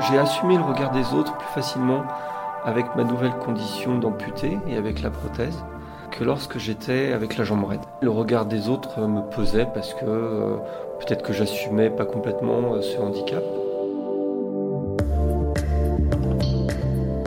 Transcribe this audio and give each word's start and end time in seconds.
J'ai 0.00 0.18
assumé 0.18 0.56
le 0.56 0.62
regard 0.62 0.90
des 0.90 1.14
autres 1.14 1.36
plus 1.36 1.48
facilement 1.48 2.02
avec 2.64 2.86
ma 2.96 3.04
nouvelle 3.04 3.34
condition 3.38 3.96
d'amputé 3.96 4.58
et 4.66 4.76
avec 4.76 5.02
la 5.02 5.10
prothèse 5.10 5.64
que 6.10 6.24
lorsque 6.24 6.58
j'étais 6.58 7.12
avec 7.12 7.36
la 7.36 7.44
jambe 7.44 7.64
raide. 7.64 7.80
Le 8.02 8.10
regard 8.10 8.46
des 8.46 8.68
autres 8.68 9.00
me 9.00 9.20
pesait 9.30 9.66
parce 9.72 9.94
que 9.94 10.04
euh, 10.04 10.56
peut-être 10.98 11.22
que 11.22 11.32
j'assumais 11.32 11.90
pas 11.90 12.04
complètement 12.04 12.74
euh, 12.74 12.82
ce 12.82 12.98
handicap. 12.98 13.42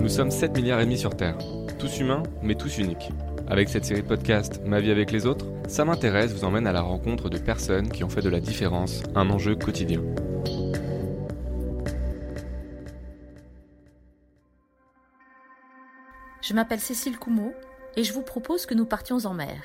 Nous 0.02 0.10
sommes 0.10 0.32
7 0.32 0.56
milliards 0.56 0.82
et 0.82 0.86
demi 0.86 0.98
sur 0.98 1.16
Terre, 1.16 1.38
tous 1.80 2.00
humains 2.00 2.24
mais 2.42 2.56
tous 2.56 2.78
uniques. 2.78 3.12
Avec 3.50 3.70
cette 3.70 3.86
série 3.86 4.02
de 4.02 4.08
podcasts 4.08 4.62
Ma 4.66 4.82
vie 4.82 4.92
avec 4.92 5.12
les 5.12 5.26
autres, 5.26 5.46
ça 5.70 5.86
m'intéresse 5.86 6.34
vous 6.34 6.44
emmène 6.44 6.68
à 6.68 6.74
la 6.74 6.82
rencontre 6.82 7.30
de 7.30 7.38
personnes 7.38 7.88
qui 7.90 8.04
ont 8.04 8.10
fait 8.10 8.22
de 8.22 8.30
la 8.30 8.42
différence 8.42 9.04
un 9.16 9.30
enjeu 9.30 9.56
quotidien. 9.56 10.02
Je 16.48 16.54
m'appelle 16.54 16.80
Cécile 16.80 17.20
Coumeau 17.20 17.54
et 17.98 18.06
je 18.06 18.14
vous 18.14 18.22
propose 18.22 18.66
que 18.66 18.74
nous 18.74 18.86
partions 18.86 19.26
en 19.26 19.34
mer. 19.34 19.62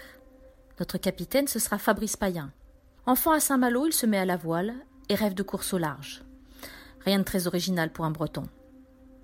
Notre 0.81 0.99
capitaine, 0.99 1.47
ce 1.47 1.61
sera 1.61 1.79
Fabrice 1.79 2.17
Payen. 2.17 2.51
Enfant 3.07 3.31
à 3.31 3.39
Saint-Malo, 3.39 3.87
il 3.87 3.93
se 3.93 4.05
met 4.05 4.19
à 4.19 4.25
la 4.25 4.37
voile 4.37 4.75
et 5.09 5.15
rêve 5.15 5.35
de 5.35 5.45
course 5.45 5.75
au 5.75 5.79
large. 5.79 6.25
Rien 7.05 7.21
de 7.21 7.23
très 7.23 7.47
original 7.47 7.93
pour 7.93 8.05
un 8.05 8.11
breton. 8.11 8.43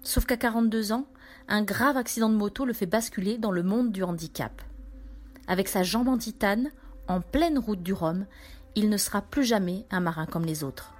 Sauf 0.04 0.24
qu'à 0.24 0.36
42 0.36 0.92
ans, 0.92 1.08
un 1.48 1.64
grave 1.64 1.96
accident 1.96 2.30
de 2.30 2.36
moto 2.36 2.64
le 2.64 2.72
fait 2.72 2.86
basculer 2.86 3.38
dans 3.38 3.50
le 3.50 3.64
monde 3.64 3.90
du 3.90 4.04
handicap. 4.04 4.62
Avec 5.48 5.66
sa 5.66 5.82
jambe 5.82 6.06
en 6.06 6.16
titane, 6.16 6.70
en 7.08 7.20
pleine 7.20 7.58
route 7.58 7.82
du 7.82 7.92
Rhum, 7.92 8.26
il 8.76 8.88
ne 8.88 8.96
sera 8.96 9.20
plus 9.20 9.42
jamais 9.42 9.84
un 9.90 9.98
marin 9.98 10.26
comme 10.26 10.44
les 10.44 10.62
autres. 10.62 10.94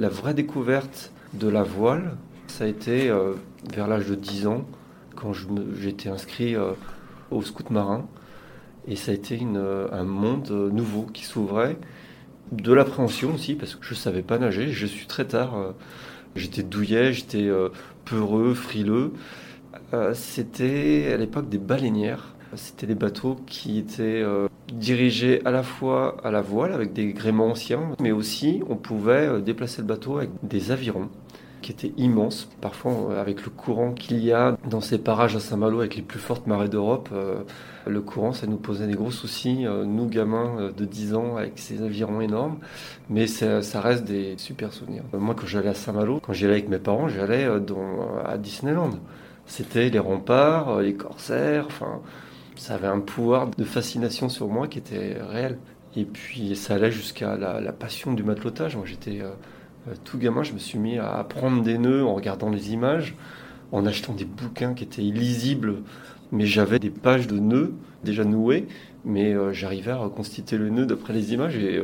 La 0.00 0.08
vraie 0.08 0.32
découverte 0.32 1.12
de 1.34 1.46
la 1.46 1.62
voile, 1.62 2.16
ça 2.46 2.64
a 2.64 2.66
été 2.66 3.10
euh, 3.10 3.34
vers 3.70 3.86
l'âge 3.86 4.06
de 4.06 4.14
10 4.14 4.46
ans, 4.46 4.64
quand 5.14 5.34
j'étais 5.78 6.08
inscrit 6.08 6.56
euh, 6.56 6.72
au 7.30 7.42
scout 7.42 7.68
marin. 7.68 8.06
Et 8.88 8.96
ça 8.96 9.10
a 9.10 9.14
été 9.14 9.38
euh, 9.42 9.88
un 9.92 10.04
monde 10.04 10.50
nouveau 10.72 11.02
qui 11.02 11.26
s'ouvrait, 11.26 11.76
de 12.50 12.72
l'appréhension 12.72 13.34
aussi, 13.34 13.54
parce 13.54 13.74
que 13.74 13.84
je 13.84 13.90
ne 13.90 13.98
savais 13.98 14.22
pas 14.22 14.38
nager. 14.38 14.72
Je 14.72 14.86
suis 14.86 15.06
très 15.06 15.26
tard, 15.26 15.74
j'étais 16.34 16.62
douillet, 16.62 17.12
j'étais 17.12 17.50
peureux, 18.06 18.54
frileux. 18.54 19.12
C'était 20.14 21.12
à 21.12 21.18
l'époque 21.18 21.50
des 21.50 21.58
baleinières. 21.58 22.34
C'était 22.54 22.86
des 22.86 22.94
bateaux 22.94 23.36
qui 23.46 23.78
étaient 23.78 24.24
dirigé 24.72 25.42
à 25.44 25.50
la 25.50 25.62
fois 25.62 26.16
à 26.24 26.30
la 26.30 26.40
voile 26.40 26.72
avec 26.72 26.92
des 26.92 27.12
gréements 27.12 27.48
anciens, 27.48 27.92
mais 28.00 28.12
aussi 28.12 28.62
on 28.68 28.76
pouvait 28.76 29.26
euh, 29.26 29.40
déplacer 29.40 29.82
le 29.82 29.88
bateau 29.88 30.18
avec 30.18 30.30
des 30.42 30.70
avirons 30.70 31.08
qui 31.62 31.72
étaient 31.72 31.92
immenses. 31.98 32.48
Parfois, 32.60 32.92
euh, 32.92 33.20
avec 33.20 33.44
le 33.44 33.50
courant 33.50 33.92
qu'il 33.92 34.24
y 34.24 34.32
a 34.32 34.56
dans 34.68 34.80
ces 34.80 34.98
parages 34.98 35.36
à 35.36 35.40
Saint-Malo, 35.40 35.80
avec 35.80 35.96
les 35.96 36.02
plus 36.02 36.18
fortes 36.18 36.46
marées 36.46 36.68
d'Europe, 36.68 37.10
euh, 37.12 37.42
le 37.86 38.00
courant, 38.00 38.32
ça 38.32 38.46
nous 38.46 38.56
posait 38.56 38.86
des 38.86 38.94
gros 38.94 39.10
soucis, 39.10 39.64
nous 39.86 40.06
gamins 40.06 40.70
de 40.76 40.84
10 40.84 41.14
ans, 41.14 41.36
avec 41.36 41.58
ces 41.58 41.82
avirons 41.82 42.20
énormes. 42.20 42.58
Mais 43.08 43.26
ça, 43.26 43.80
reste 43.80 44.04
des 44.04 44.34
super 44.36 44.72
souvenirs. 44.72 45.02
Moi, 45.14 45.34
quand 45.34 45.46
j'allais 45.46 45.70
à 45.70 45.74
Saint-Malo, 45.74 46.20
quand 46.22 46.34
j'allais 46.34 46.54
avec 46.54 46.68
mes 46.68 46.78
parents, 46.78 47.08
j'allais 47.08 47.48
à 48.24 48.36
Disneyland. 48.36 48.90
C'était 49.46 49.88
les 49.88 49.98
remparts, 49.98 50.80
les 50.80 50.94
corsaires, 50.94 51.64
enfin 51.66 52.00
ça 52.60 52.74
avait 52.74 52.88
un 52.88 53.00
pouvoir 53.00 53.48
de 53.48 53.64
fascination 53.64 54.28
sur 54.28 54.48
moi 54.48 54.68
qui 54.68 54.78
était 54.78 55.16
réel. 55.18 55.56
Et 55.96 56.04
puis 56.04 56.54
ça 56.54 56.74
allait 56.74 56.92
jusqu'à 56.92 57.36
la, 57.36 57.72
passion 57.72 58.12
du 58.12 58.22
matelotage. 58.22 58.76
Moi 58.76 58.84
j'étais 58.84 59.22
euh, 59.22 59.30
euh, 59.88 59.94
tout 60.04 60.18
gamin, 60.18 60.42
je 60.42 60.52
me 60.52 60.58
suis 60.58 60.78
mis 60.78 60.98
à 60.98 61.14
apprendre 61.14 61.62
des 61.62 61.78
nœuds 61.78 62.04
en 62.04 62.14
regardant 62.14 62.50
les 62.50 62.72
images, 62.72 63.16
en 63.72 63.86
achetant 63.86 64.12
des 64.12 64.26
bouquins 64.26 64.74
qui 64.74 64.84
étaient 64.84 65.02
illisibles, 65.02 65.76
mais 66.32 66.44
j'avais 66.44 66.78
des 66.78 66.90
pages 66.90 67.26
de 67.26 67.38
nœuds 67.38 67.72
déjà 68.04 68.24
noués, 68.24 68.68
mais 69.06 69.32
euh, 69.32 69.54
j'arrivais 69.54 69.92
à 69.92 69.96
reconstituer 69.96 70.58
le 70.58 70.68
nœud 70.68 70.84
d'après 70.84 71.14
les 71.14 71.32
images 71.32 71.56
et 71.56 71.82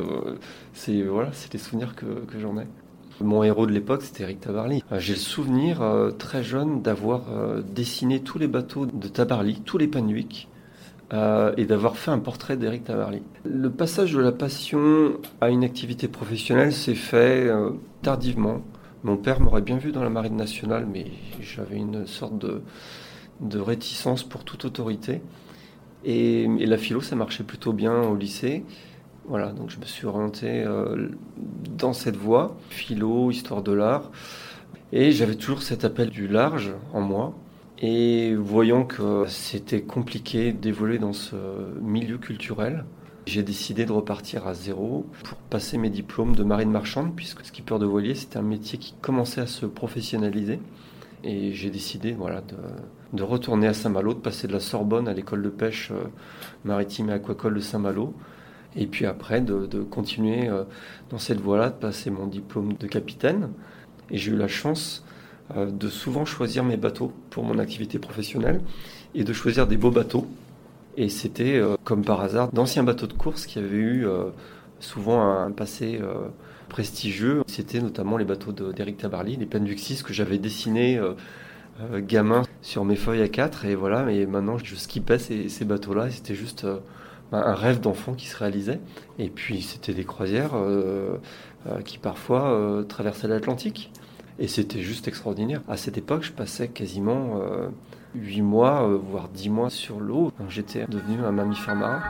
c'est 0.73 1.01
voilà, 1.01 1.31
c'est 1.33 1.51
les 1.53 1.59
souvenirs 1.59 1.95
que, 1.95 2.05
j'en 2.39 2.55
ai. 2.59 2.67
Mon 3.19 3.41
héros 3.43 3.65
de 3.65 3.71
l'époque, 3.71 4.03
c'était 4.03 4.21
Eric 4.21 4.41
Tabarly. 4.41 4.83
J'ai 4.99 5.13
le 5.13 5.19
souvenir 5.19 5.81
très 6.19 6.43
jeune 6.43 6.83
d'avoir 6.83 7.23
dessiné 7.63 8.19
tous 8.19 8.37
les 8.37 8.47
bateaux 8.47 8.85
de 8.85 9.07
Tabarly, 9.07 9.61
tous 9.65 9.79
les 9.79 9.87
Panwick, 9.87 10.47
euh, 11.13 11.53
et 11.55 11.65
d'avoir 11.65 11.95
fait 11.95 12.11
un 12.11 12.19
portrait 12.19 12.57
d'Eric 12.57 12.83
Tabarly. 12.83 13.21
Le 13.45 13.69
passage 13.69 14.11
de 14.11 14.19
la 14.19 14.33
passion 14.33 15.13
à 15.39 15.49
une 15.49 15.63
activité 15.63 16.09
professionnelle 16.09 16.73
s'est 16.73 16.95
fait 16.95 17.47
euh, 17.47 17.69
tardivement. 18.01 18.61
Mon 19.03 19.15
père 19.15 19.39
m'aurait 19.39 19.61
bien 19.61 19.77
vu 19.77 19.93
dans 19.93 20.03
la 20.03 20.09
marine 20.09 20.35
nationale, 20.35 20.85
mais 20.85 21.05
j'avais 21.39 21.77
une 21.77 22.05
sorte 22.07 22.37
de, 22.37 22.61
de, 23.39 23.57
réticence 23.57 24.23
pour 24.23 24.43
toute 24.43 24.65
autorité. 24.65 25.21
Et, 26.03 26.45
la 26.45 26.77
philo, 26.77 26.99
ça 26.99 27.15
marchait 27.15 27.45
plutôt 27.45 27.71
bien 27.71 28.01
au 28.01 28.17
lycée. 28.17 28.65
Voilà, 29.29 29.53
donc 29.53 29.69
je 29.69 29.79
me 29.79 29.85
suis 29.85 30.07
orienté 30.07 30.63
euh, 30.65 31.09
dans 31.77 31.93
cette 31.93 32.17
voie, 32.17 32.57
philo, 32.69 33.31
histoire 33.31 33.61
de 33.61 33.71
l'art. 33.71 34.11
Et 34.91 35.11
j'avais 35.11 35.35
toujours 35.35 35.61
cet 35.61 35.85
appel 35.85 36.09
du 36.09 36.27
large 36.27 36.73
en 36.91 36.99
moi. 36.99 37.33
Et 37.79 38.33
voyant 38.33 38.85
que 38.85 39.25
c'était 39.27 39.81
compliqué 39.81 40.51
d'évoluer 40.51 40.97
dans 40.97 41.13
ce 41.13 41.35
milieu 41.79 42.17
culturel, 42.17 42.85
j'ai 43.27 43.43
décidé 43.43 43.85
de 43.85 43.91
repartir 43.91 44.47
à 44.47 44.55
zéro 44.55 45.05
pour 45.23 45.37
passer 45.37 45.77
mes 45.77 45.91
diplômes 45.91 46.35
de 46.35 46.43
marine 46.43 46.71
marchande, 46.71 47.15
puisque 47.15 47.45
skipper 47.45 47.77
de 47.77 47.85
voilier, 47.85 48.15
c'était 48.15 48.37
un 48.37 48.41
métier 48.41 48.79
qui 48.79 48.95
commençait 49.01 49.41
à 49.41 49.47
se 49.47 49.65
professionnaliser. 49.67 50.59
Et 51.23 51.51
j'ai 51.51 51.69
décidé 51.69 52.13
voilà, 52.13 52.41
de, 53.13 53.23
retourner 53.23 53.67
à 53.67 53.73
Saint-Malo, 53.73 54.13
de 54.13 54.19
passer 54.19 54.47
de 54.47 54.53
la 54.53 54.59
Sorbonne 54.59 55.07
à 55.07 55.13
l'école 55.13 55.43
de 55.43 55.49
pêche 55.49 55.91
euh, 55.91 56.05
maritime 56.63 57.09
et 57.09 57.13
aquacole 57.13 57.55
de 57.55 57.59
Saint-Malo. 57.59 58.13
Et 58.75 58.87
puis 58.87 59.05
après, 59.05 59.41
de, 59.41 59.83
continuer 59.83 60.47
euh, 60.47 60.63
dans 61.09 61.17
cette 61.19 61.41
voie-là, 61.41 61.69
de 61.69 61.75
passer 61.75 62.09
mon 62.09 62.25
diplôme 62.25 62.73
de 62.73 62.87
capitaine. 62.87 63.49
Et 64.09 64.17
j'ai 64.17 64.31
eu 64.31 64.37
la 64.37 64.47
chance 64.47 65.03
de 65.55 65.87
souvent 65.87 66.25
choisir 66.25 66.63
mes 66.63 66.77
bateaux 66.77 67.13
pour 67.29 67.43
mon 67.43 67.57
activité 67.57 67.99
professionnelle 67.99 68.61
et 69.15 69.23
de 69.23 69.33
choisir 69.33 69.67
des 69.67 69.77
beaux 69.77 69.91
bateaux. 69.91 70.27
Et 70.97 71.09
c'était, 71.09 71.55
euh, 71.55 71.75
comme 71.83 72.03
par 72.03 72.21
hasard, 72.21 72.51
d'anciens 72.51 72.83
bateaux 72.83 73.07
de 73.07 73.13
course 73.13 73.45
qui 73.45 73.59
avaient 73.59 73.77
eu 73.77 74.07
euh, 74.07 74.25
souvent 74.79 75.21
un 75.21 75.51
passé 75.51 76.01
prestigieux. 76.69 77.43
C'était 77.47 77.79
notamment 77.79 78.17
les 78.17 78.25
bateaux 78.25 78.51
d'Eric 78.51 78.97
Tabarly, 78.97 79.37
les 79.37 79.45
Penduxis 79.45 80.03
que 80.03 80.13
j'avais 80.13 80.37
dessinés 80.37 80.99
gamin 81.99 82.41
sur 82.63 82.85
mes 82.85 82.95
feuilles 82.95 83.21
à 83.21 83.27
4 83.27 83.65
et 83.65 83.75
voilà 83.75 84.11
et 84.11 84.25
maintenant 84.25 84.57
je 84.57 84.75
skippais 84.75 85.19
ces, 85.19 85.47
ces 85.47 85.63
bateaux 85.63 85.93
là 85.93 86.09
c'était 86.09 86.33
juste 86.33 86.65
un 87.31 87.53
rêve 87.53 87.79
d'enfant 87.79 88.15
qui 88.15 88.25
se 88.27 88.35
réalisait 88.35 88.79
et 89.19 89.29
puis 89.29 89.61
c'était 89.61 89.93
des 89.93 90.03
croisières 90.03 90.53
qui 91.85 91.99
parfois 91.99 92.83
traversaient 92.89 93.27
l'Atlantique 93.27 93.91
et 94.39 94.47
c'était 94.47 94.81
juste 94.81 95.07
extraordinaire. 95.07 95.61
À 95.67 95.77
cette 95.77 95.97
époque, 95.97 96.23
je 96.23 96.31
passais 96.31 96.67
quasiment 96.67 97.39
euh, 97.41 97.69
8 98.15 98.41
mois, 98.41 98.83
euh, 98.83 98.97
voire 98.97 99.29
10 99.29 99.49
mois 99.49 99.69
sur 99.69 99.99
l'eau. 99.99 100.31
J'étais 100.49 100.85
devenu 100.87 101.23
un 101.23 101.31
mammifère 101.31 101.75
marin. 101.75 102.01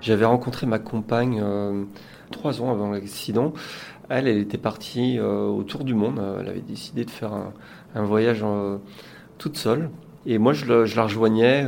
J'avais 0.00 0.24
rencontré 0.24 0.66
ma 0.66 0.78
compagne 0.78 1.40
euh, 1.42 1.84
trois 2.30 2.60
ans 2.62 2.70
avant 2.70 2.90
l'accident. 2.90 3.52
Elle, 4.08 4.28
elle 4.28 4.38
était 4.38 4.58
partie 4.58 5.18
euh, 5.18 5.46
autour 5.46 5.84
du 5.84 5.94
monde. 5.94 6.20
Elle 6.40 6.48
avait 6.48 6.60
décidé 6.60 7.04
de 7.04 7.10
faire 7.10 7.32
un, 7.94 8.02
voyage 8.02 8.44
toute 9.38 9.56
seule. 9.56 9.90
Et 10.26 10.38
moi, 10.38 10.52
je, 10.52 10.66
la 10.66 11.02
rejoignais 11.02 11.66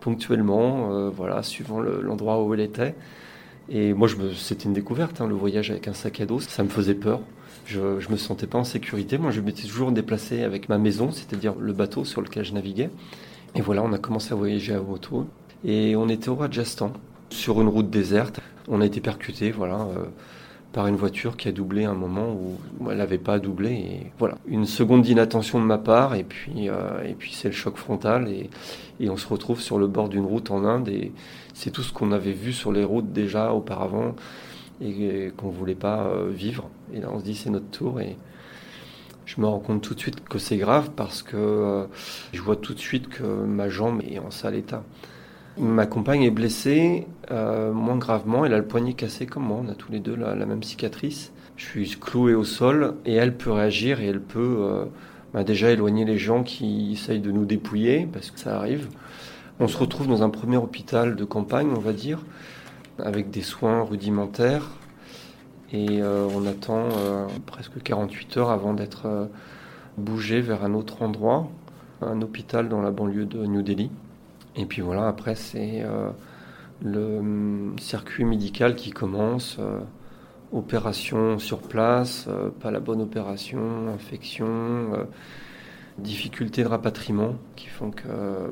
ponctuellement, 0.00 1.08
voilà, 1.10 1.42
suivant 1.42 1.80
l'endroit 1.80 2.42
où 2.42 2.52
elle 2.54 2.60
était. 2.60 2.94
Et 3.68 3.94
moi, 3.94 4.08
c'était 4.36 4.64
une 4.64 4.74
découverte, 4.74 5.20
hein, 5.20 5.26
le 5.26 5.34
voyage 5.34 5.70
avec 5.70 5.88
un 5.88 5.94
sac 5.94 6.20
à 6.20 6.26
dos, 6.26 6.40
ça 6.40 6.62
me 6.62 6.68
faisait 6.68 6.94
peur. 6.94 7.20
Je 7.66 7.80
ne 7.80 8.10
me 8.10 8.16
sentais 8.16 8.46
pas 8.46 8.58
en 8.58 8.64
sécurité. 8.64 9.16
Moi, 9.16 9.30
je 9.30 9.40
m'étais 9.40 9.66
toujours 9.66 9.90
déplacé 9.90 10.42
avec 10.42 10.68
ma 10.68 10.76
maison, 10.76 11.10
c'est-à-dire 11.10 11.54
le 11.58 11.72
bateau 11.72 12.04
sur 12.04 12.20
lequel 12.20 12.44
je 12.44 12.52
naviguais. 12.52 12.90
Et 13.54 13.62
voilà, 13.62 13.82
on 13.82 13.92
a 13.92 13.98
commencé 13.98 14.32
à 14.32 14.34
voyager 14.34 14.74
à 14.74 14.80
moto. 14.80 15.26
Et 15.64 15.96
on 15.96 16.08
était 16.10 16.28
au 16.28 16.34
Rajasthan, 16.34 16.92
sur 17.30 17.62
une 17.62 17.68
route 17.68 17.88
déserte. 17.88 18.40
On 18.68 18.82
a 18.82 18.86
été 18.86 19.00
percuté, 19.00 19.50
voilà, 19.50 19.76
euh, 19.76 20.04
par 20.74 20.88
une 20.88 20.96
voiture 20.96 21.36
qui 21.36 21.46
a 21.46 21.52
doublé 21.52 21.84
un 21.84 21.94
moment 21.94 22.32
où 22.32 22.90
elle 22.90 22.98
n'avait 22.98 23.16
pas 23.16 23.38
doublé. 23.38 23.70
Et 23.70 24.12
voilà, 24.18 24.36
une 24.48 24.66
seconde 24.66 25.02
d'inattention 25.02 25.60
de 25.60 25.64
ma 25.64 25.78
part, 25.78 26.16
et 26.16 26.24
puis, 26.24 26.68
euh, 26.68 27.02
et 27.04 27.14
puis 27.14 27.32
c'est 27.32 27.48
le 27.48 27.54
choc 27.54 27.76
frontal. 27.76 28.28
Et, 28.28 28.50
et 28.98 29.08
on 29.08 29.16
se 29.16 29.28
retrouve 29.28 29.60
sur 29.60 29.78
le 29.78 29.86
bord 29.86 30.08
d'une 30.08 30.24
route 30.24 30.50
en 30.50 30.64
Inde. 30.64 30.88
Et 30.88 31.12
c'est 31.54 31.70
tout 31.70 31.82
ce 31.82 31.92
qu'on 31.92 32.10
avait 32.10 32.32
vu 32.32 32.52
sur 32.52 32.72
les 32.72 32.82
routes 32.82 33.12
déjà 33.12 33.54
auparavant 33.54 34.16
et 34.80 35.32
qu'on 35.36 35.48
ne 35.48 35.52
voulait 35.52 35.76
pas 35.76 36.06
euh, 36.06 36.28
vivre. 36.28 36.68
Et 36.92 37.00
là, 37.00 37.08
on 37.12 37.20
se 37.20 37.24
dit, 37.24 37.36
c'est 37.36 37.50
notre 37.50 37.70
tour. 37.70 38.00
Et 38.00 38.16
je 39.26 39.40
me 39.40 39.46
rends 39.46 39.60
compte 39.60 39.80
tout 39.80 39.94
de 39.94 40.00
suite 40.00 40.26
que 40.28 40.38
c'est 40.38 40.56
grave 40.56 40.90
parce 40.96 41.22
que 41.22 41.36
euh, 41.36 41.86
je 42.32 42.42
vois 42.42 42.56
tout 42.56 42.74
de 42.74 42.80
suite 42.80 43.08
que 43.08 43.22
ma 43.22 43.68
jambe 43.68 44.02
est 44.02 44.18
en 44.18 44.32
sale 44.32 44.56
état. 44.56 44.82
Ma 45.56 45.86
compagne 45.86 46.22
est 46.24 46.32
blessée, 46.32 47.06
euh, 47.30 47.72
moins 47.72 47.96
gravement. 47.96 48.44
Elle 48.44 48.54
a 48.54 48.58
le 48.58 48.66
poignet 48.66 48.94
cassé 48.94 49.24
comme 49.26 49.44
moi. 49.44 49.60
On 49.64 49.68
a 49.68 49.74
tous 49.74 49.92
les 49.92 50.00
deux 50.00 50.16
la, 50.16 50.34
même 50.34 50.64
cicatrice. 50.64 51.32
Je 51.56 51.64
suis 51.64 51.90
cloué 51.90 52.34
au 52.34 52.42
sol 52.42 52.96
et 53.04 53.14
elle 53.14 53.36
peut 53.36 53.52
réagir 53.52 54.00
et 54.00 54.06
elle 54.06 54.20
peut 54.20 54.56
euh, 54.58 54.84
bah, 55.32 55.44
déjà 55.44 55.70
éloigner 55.70 56.04
les 56.04 56.18
gens 56.18 56.42
qui 56.42 56.90
essayent 56.92 57.20
de 57.20 57.30
nous 57.30 57.44
dépouiller 57.44 58.08
parce 58.12 58.32
que 58.32 58.40
ça 58.40 58.56
arrive. 58.56 58.88
On 59.60 59.68
se 59.68 59.76
retrouve 59.76 60.08
dans 60.08 60.24
un 60.24 60.30
premier 60.30 60.56
hôpital 60.56 61.14
de 61.14 61.24
campagne, 61.24 61.68
on 61.70 61.80
va 61.80 61.92
dire, 61.92 62.24
avec 62.98 63.30
des 63.30 63.42
soins 63.42 63.82
rudimentaires. 63.82 64.70
Et 65.72 66.02
euh, 66.02 66.26
on 66.34 66.46
attend 66.46 66.88
presque 67.46 67.80
48 67.80 68.38
heures 68.38 68.50
avant 68.50 68.74
d'être 68.74 69.28
bougé 69.98 70.40
vers 70.40 70.64
un 70.64 70.74
autre 70.74 71.02
endroit, 71.02 71.48
un 72.02 72.20
hôpital 72.22 72.68
dans 72.68 72.82
la 72.82 72.90
banlieue 72.90 73.26
de 73.26 73.46
New 73.46 73.62
Delhi. 73.62 73.90
Et 74.56 74.66
puis 74.66 74.82
voilà, 74.82 75.08
après, 75.08 75.34
c'est 75.34 75.82
euh, 75.82 76.10
le 76.82 77.18
hum, 77.18 77.76
circuit 77.78 78.24
médical 78.24 78.76
qui 78.76 78.90
commence. 78.90 79.56
Euh, 79.58 79.80
opération 80.52 81.40
sur 81.40 81.58
place, 81.62 82.26
euh, 82.28 82.48
pas 82.48 82.70
la 82.70 82.78
bonne 82.78 83.00
opération, 83.00 83.88
infection, 83.92 84.92
difficultés 85.98 86.62
de 86.62 86.68
rapatriement 86.68 87.34
qui 87.56 87.66
font 87.66 87.90
que 87.90 88.06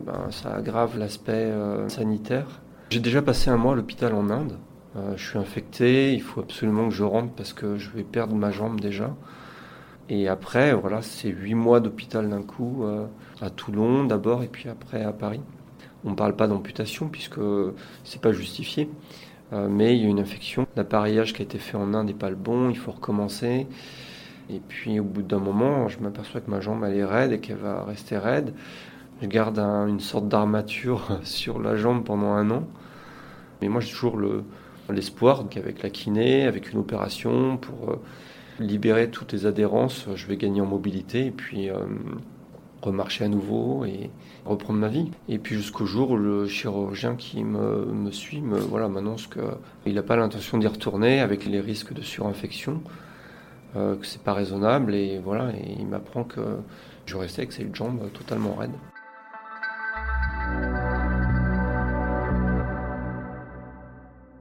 ben, 0.04 0.28
ça 0.30 0.52
aggrave 0.52 0.98
l'aspect 0.98 1.52
sanitaire. 1.86 2.60
J'ai 2.90 2.98
déjà 2.98 3.22
passé 3.22 3.50
un 3.50 3.56
mois 3.56 3.74
à 3.74 3.76
l'hôpital 3.76 4.14
en 4.14 4.30
Inde. 4.30 4.58
je 5.14 5.24
suis 5.24 5.38
infecté, 5.38 6.12
il 6.12 6.22
faut 6.22 6.40
absolument 6.40 6.88
que 6.88 6.94
je 6.94 7.04
rentre 7.04 7.32
parce 7.34 7.52
que 7.52 7.76
je 7.76 7.90
vais 7.90 8.02
perdre 8.02 8.34
ma 8.34 8.50
jambe 8.50 8.80
déjà. 8.80 9.14
Et 10.08 10.26
après, 10.26 10.74
voilà, 10.74 11.02
c'est 11.02 11.28
huit 11.28 11.54
mois 11.54 11.78
d'hôpital 11.78 12.28
d'un 12.28 12.42
coup, 12.42 12.84
à 13.40 13.50
Toulon 13.50 14.04
d'abord 14.04 14.42
et 14.42 14.48
puis 14.48 14.68
après 14.68 15.04
à 15.04 15.12
Paris. 15.12 15.42
On 16.04 16.10
ne 16.10 16.14
parle 16.14 16.34
pas 16.34 16.48
d'amputation 16.48 17.08
puisque 17.08 17.40
c'est 18.04 18.20
pas 18.20 18.32
justifié. 18.32 18.88
Euh, 19.52 19.68
mais 19.68 19.96
il 19.96 20.02
y 20.02 20.06
a 20.06 20.08
une 20.08 20.20
infection. 20.20 20.66
L'appareillage 20.76 21.34
qui 21.34 21.42
a 21.42 21.44
été 21.44 21.58
fait 21.58 21.76
en 21.76 21.94
Inde 21.94 22.06
n'est 22.06 22.14
pas 22.14 22.30
le 22.30 22.36
bon, 22.36 22.70
il 22.70 22.78
faut 22.78 22.92
recommencer. 22.92 23.66
Et 24.50 24.60
puis 24.66 24.98
au 24.98 25.04
bout 25.04 25.22
d'un 25.22 25.38
moment, 25.38 25.88
je 25.88 25.98
m'aperçois 26.00 26.40
que 26.40 26.50
ma 26.50 26.60
jambe 26.60 26.84
elle 26.84 26.96
est 26.96 27.04
raide 27.04 27.32
et 27.32 27.40
qu'elle 27.40 27.58
va 27.58 27.84
rester 27.84 28.16
raide. 28.16 28.54
Je 29.20 29.26
garde 29.26 29.58
une 29.58 30.00
sorte 30.00 30.28
d'armature 30.28 31.20
sur 31.22 31.60
la 31.60 31.76
jambe 31.76 32.04
pendant 32.04 32.32
un 32.32 32.50
an. 32.50 32.64
Mais 33.60 33.68
moi 33.68 33.80
j'ai 33.80 33.90
toujours 33.92 34.18
l'espoir 34.90 35.44
qu'avec 35.48 35.82
la 35.82 35.90
kiné, 35.90 36.44
avec 36.44 36.72
une 36.72 36.80
opération 36.80 37.56
pour 37.56 37.90
euh, 37.90 37.96
libérer 38.58 39.10
toutes 39.10 39.32
les 39.32 39.46
adhérences, 39.46 40.06
je 40.14 40.26
vais 40.26 40.36
gagner 40.36 40.60
en 40.60 40.66
mobilité 40.66 41.26
et 41.26 41.30
puis 41.30 41.70
euh, 41.70 41.76
remarcher 42.82 43.24
à 43.24 43.28
nouveau 43.28 43.84
et 43.84 44.10
reprendre 44.44 44.78
ma 44.78 44.88
vie. 44.88 45.10
Et 45.28 45.38
puis 45.38 45.54
jusqu'au 45.54 45.86
jour 45.86 46.10
où 46.10 46.16
le 46.16 46.46
chirurgien 46.46 47.14
qui 47.14 47.44
me, 47.44 47.86
me 47.86 48.10
suit 48.10 48.40
me 48.40 48.58
voilà, 48.58 48.88
m'annonce 48.88 49.28
qu'il 49.28 49.94
n'a 49.94 50.02
pas 50.02 50.16
l'intention 50.16 50.58
d'y 50.58 50.66
retourner 50.66 51.20
avec 51.20 51.46
les 51.46 51.60
risques 51.60 51.92
de 51.92 52.02
surinfection, 52.02 52.82
euh, 53.76 53.96
que 53.96 54.06
c'est 54.06 54.22
pas 54.22 54.34
raisonnable 54.34 54.94
et 54.94 55.18
voilà, 55.18 55.50
et 55.50 55.76
il 55.78 55.86
m'apprend 55.86 56.24
que 56.24 56.58
je 57.06 57.16
restais 57.16 57.42
avec 57.42 57.52
cette 57.52 57.74
jambe 57.74 58.10
totalement 58.12 58.54
raide. 58.54 58.72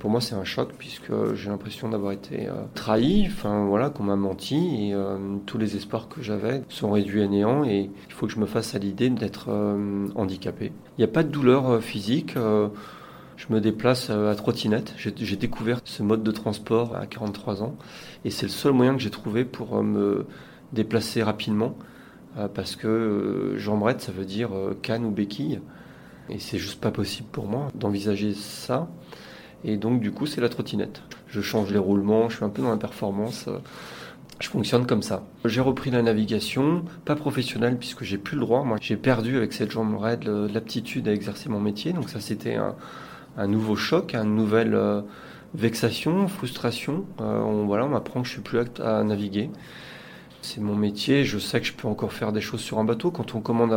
Pour 0.02 0.10
moi, 0.10 0.20
c'est 0.20 0.34
un 0.34 0.44
choc 0.44 0.72
puisque 0.80 1.14
j'ai 1.36 1.52
l'impression 1.52 1.88
d'avoir 1.88 2.12
été 2.12 2.48
euh, 2.48 2.54
trahi, 2.74 3.28
enfin 3.28 3.68
voilà, 3.68 3.92
qu'on 3.92 4.02
m'a 4.02 4.16
menti 4.16 4.88
et 4.88 4.96
euh, 4.96 5.36
tous 5.46 5.60
les 5.60 5.76
espoirs 5.76 6.10
que 6.10 6.24
j'avais 6.24 6.64
sont 6.70 6.90
réduits 6.90 7.22
à 7.22 7.28
néant 7.28 7.64
et 7.66 7.92
il 8.08 8.12
faut 8.12 8.26
que 8.26 8.34
je 8.34 8.40
me 8.40 8.48
fasse 8.48 8.74
à 8.74 8.80
l'idée 8.80 9.12
d'être 9.12 9.50
euh, 9.50 10.08
handicapé. 10.16 10.72
Il 10.98 11.02
n'y 11.02 11.04
a 11.04 11.08
pas 11.08 11.22
de 11.22 11.30
douleur 11.30 11.84
physique. 11.84 12.34
je 12.34 13.54
me 13.54 13.62
déplace 13.62 14.10
à 14.10 14.34
trottinette. 14.34 14.96
J'ai 14.98 15.36
découvert 15.36 15.82
ce 15.86 16.02
mode 16.02 16.24
de 16.24 16.32
transport 16.32 16.96
à 16.96 17.06
43 17.06 17.62
ans 17.62 17.76
et 18.26 18.32
c'est 18.32 18.48
le 18.48 18.52
seul 18.52 18.74
moyen 18.74 18.96
que 18.96 19.02
j'ai 19.02 19.12
trouvé 19.12 19.46
pour 19.46 19.84
me 19.84 20.26
déplacer 20.74 21.22
rapidement 21.22 21.78
parce 22.56 22.76
que 22.76 23.54
jambrette, 23.58 24.02
ça 24.02 24.12
veut 24.12 24.26
dire 24.26 24.50
canne 24.82 25.06
ou 25.06 25.12
béquille 25.12 25.62
et 26.28 26.40
c'est 26.40 26.58
juste 26.58 26.82
pas 26.82 26.92
possible 26.92 27.28
pour 27.32 27.46
moi 27.46 27.68
d'envisager 27.76 28.34
ça. 28.34 28.90
Et 29.64 29.78
donc, 29.78 30.00
du 30.00 30.12
coup, 30.12 30.26
c'est 30.26 30.42
la 30.42 30.50
trottinette. 30.50 31.02
Je 31.28 31.42
change 31.42 31.72
les 31.72 31.78
roulements, 31.78 32.30
je 32.30 32.38
suis 32.38 32.46
un 32.46 32.50
peu 32.50 32.62
dans 32.62 32.72
la 32.72 32.78
performance. 32.78 33.48
Je 34.42 34.50
fonctionne 34.50 34.88
comme 34.88 35.04
ça. 35.04 35.24
J'ai 35.46 35.62
repris 35.62 35.92
la 35.92 36.02
navigation, 36.02 36.84
pas 37.06 37.16
professionnelle 37.16 37.78
puisque 37.78 38.04
j'ai 38.04 38.18
plus 38.18 38.36
le 38.36 38.42
droit. 38.42 38.64
Moi, 38.64 38.78
j'ai 38.82 38.98
perdu 38.98 39.38
avec 39.38 39.54
cette 39.54 39.70
jambe 39.70 39.96
raide 39.96 40.28
l'aptitude 40.28 41.08
à 41.08 41.14
exercer 41.14 41.48
mon 41.48 41.60
métier. 41.60 41.94
Donc 41.94 42.10
ça, 42.10 42.20
c'était 42.20 42.56
un, 43.38 43.48
nouveau 43.48 43.76
choc, 43.76 44.16
une 44.16 44.36
nouvelle 44.36 44.74
euh, 44.74 45.02
vexation, 45.54 46.28
frustration. 46.28 47.06
Euh, 47.20 47.40
on, 47.40 47.68
voilà, 47.68 47.86
on 47.86 47.90
m'apprend 47.90 48.22
que 48.22 48.28
je 48.28 48.34
suis 48.34 48.42
plus 48.42 48.58
apte 48.58 48.80
à 48.80 49.04
naviguer. 49.04 49.52
C'est 50.42 50.60
mon 50.60 50.76
métier, 50.76 51.24
je 51.24 51.38
sais 51.38 51.60
que 51.62 51.68
je 51.68 51.74
peux 51.74 51.88
encore 51.88 52.12
faire 52.12 52.32
des 52.32 52.42
choses 52.42 52.62
sur 52.62 52.80
un 52.80 52.84
bateau. 52.84 53.12
Quand 53.12 53.36
on 53.36 53.42
commande 53.42 53.74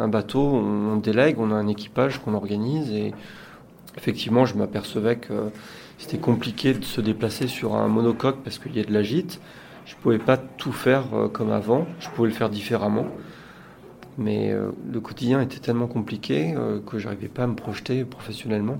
un, 0.00 0.08
bateau, 0.08 0.40
on, 0.40 0.94
on 0.94 0.96
délègue, 0.96 1.36
on 1.38 1.52
a 1.52 1.54
un 1.54 1.68
équipage 1.68 2.18
qu'on 2.18 2.34
organise 2.34 2.90
et 2.90 3.14
effectivement, 3.96 4.44
je 4.46 4.54
m'apercevais 4.54 5.16
que 5.16 5.50
c'était 5.98 6.18
compliqué 6.18 6.74
de 6.74 6.84
se 6.84 7.00
déplacer 7.00 7.46
sur 7.46 7.74
un 7.74 7.88
monocoque 7.88 8.38
parce 8.42 8.58
qu'il 8.58 8.76
y 8.76 8.80
a 8.80 8.84
de 8.84 8.92
la 8.92 9.02
gîte. 9.02 9.40
Je 9.84 9.94
ne 9.94 10.00
pouvais 10.00 10.18
pas 10.18 10.36
tout 10.36 10.72
faire 10.72 11.14
euh, 11.14 11.28
comme 11.28 11.50
avant, 11.50 11.86
je 12.00 12.08
pouvais 12.10 12.28
le 12.28 12.34
faire 12.34 12.50
différemment. 12.50 13.06
Mais 14.18 14.50
euh, 14.50 14.70
le 14.92 15.00
quotidien 15.00 15.40
était 15.40 15.58
tellement 15.58 15.86
compliqué 15.86 16.54
euh, 16.56 16.80
que 16.80 16.98
j'arrivais 16.98 17.28
pas 17.28 17.44
à 17.44 17.46
me 17.46 17.54
projeter 17.54 18.04
professionnellement. 18.04 18.78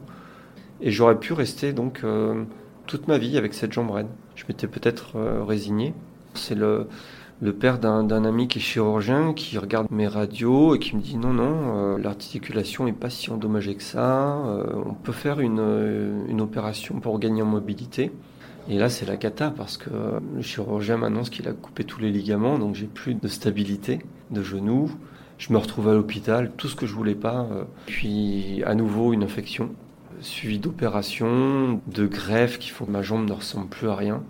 Et 0.80 0.90
j'aurais 0.90 1.18
pu 1.18 1.32
rester 1.32 1.72
donc 1.72 2.04
toute 2.88 3.06
ma 3.06 3.16
vie 3.16 3.38
avec 3.38 3.54
cette 3.54 3.72
jambe 3.72 3.92
raide. 3.92 4.08
Je 4.34 4.42
m'étais 4.48 4.66
peut-être 4.66 5.16
résigné. 5.46 5.94
C'est 6.34 6.56
le, 6.56 6.88
le 7.42 7.52
père 7.52 7.80
d'un 7.80 8.24
ami 8.24 8.46
qui 8.46 8.60
est 8.60 8.62
chirurgien, 8.62 9.34
qui 9.34 9.58
regarde 9.58 9.88
mes 9.90 10.06
radios 10.06 10.76
et 10.76 10.78
qui 10.78 10.94
me 10.94 11.00
dit 11.00 11.16
non, 11.16 11.32
non, 11.32 11.76
euh, 11.76 11.98
l'articulation 11.98 12.84
n'est 12.84 12.92
pas 12.92 13.10
si 13.10 13.32
endommagée 13.32 13.74
que 13.74 13.82
ça, 13.82 14.36
euh, 14.46 14.64
on 14.86 14.94
peut 14.94 15.12
faire 15.12 15.40
une, 15.40 15.58
euh, 15.58 16.38
opération 16.38 17.00
pour 17.00 17.18
gagner 17.18 17.42
en 17.42 17.46
mobilité. 17.46 18.12
Et 18.68 18.78
là, 18.78 18.88
c'est 18.88 19.06
la 19.06 19.16
cata 19.16 19.50
parce 19.50 19.76
que 19.76 19.90
le 19.90 20.40
chirurgien 20.42 20.98
m'annonce 20.98 21.30
qu'il 21.30 21.48
a 21.48 21.52
coupé 21.52 21.82
tous 21.82 22.00
les 22.00 22.12
ligaments, 22.12 22.60
donc 22.60 22.76
j'ai 22.76 22.86
plus 22.86 23.14
de 23.14 23.26
stabilité 23.26 23.98
de 24.30 24.42
genou. 24.44 24.92
Je 25.38 25.52
me 25.52 25.58
retrouve 25.58 25.88
à 25.88 25.94
l'hôpital, 25.94 26.52
tout 26.56 26.68
ce 26.68 26.76
que 26.76 26.86
je 26.86 26.94
voulais 26.94 27.16
pas. 27.16 27.48
puis 27.86 28.62
à 28.64 28.76
nouveau 28.76 29.12
une 29.12 29.24
infection, 29.24 29.70
suivi 30.20 30.60
d'opérations, 30.60 31.80
de 31.88 32.06
greffes 32.06 32.60
qui 32.60 32.70
font 32.70 32.84
que 32.84 32.92
ma 32.92 33.02
jambe 33.02 33.28
ne 33.28 33.32
ressemble 33.32 33.68
plus 33.68 33.88
à 33.88 33.96
rien. 33.96 34.22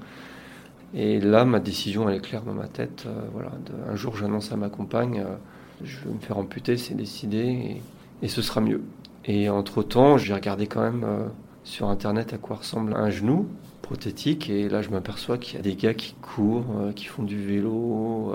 Et 0.94 1.20
là, 1.20 1.44
ma 1.44 1.58
décision, 1.58 2.08
elle 2.08 2.16
est 2.16 2.20
claire 2.20 2.42
dans 2.42 2.52
ma 2.52 2.68
tête. 2.68 3.04
Euh, 3.06 3.12
voilà, 3.32 3.52
un 3.88 3.96
jour, 3.96 4.16
j'annonce 4.16 4.52
à 4.52 4.56
ma 4.56 4.68
compagne, 4.68 5.20
euh, 5.26 5.36
je 5.82 5.98
vais 6.00 6.12
me 6.12 6.20
faire 6.20 6.36
amputer, 6.36 6.76
c'est 6.76 6.94
décidé, 6.94 7.80
et, 8.22 8.28
ce 8.28 8.42
sera 8.42 8.60
mieux. 8.60 8.82
Et 9.24 9.48
entre-temps, 9.48 10.18
j'ai 10.18 10.34
regardé 10.34 10.66
quand 10.66 10.82
même 10.82 11.04
euh, 11.04 11.26
sur 11.64 11.88
Internet 11.88 12.34
à 12.34 12.38
quoi 12.38 12.56
ressemble 12.56 12.94
un 12.94 13.10
genou 13.10 13.48
prothétique, 13.80 14.50
et 14.50 14.68
là, 14.68 14.82
je 14.82 14.90
m'aperçois 14.90 15.38
qu'il 15.38 15.56
y 15.56 15.58
a 15.58 15.62
des 15.62 15.74
gars 15.74 15.94
qui 15.94 16.14
courent, 16.22 16.92
qui 16.94 17.06
font 17.06 17.24
du 17.24 17.42
vélo, 17.42 18.32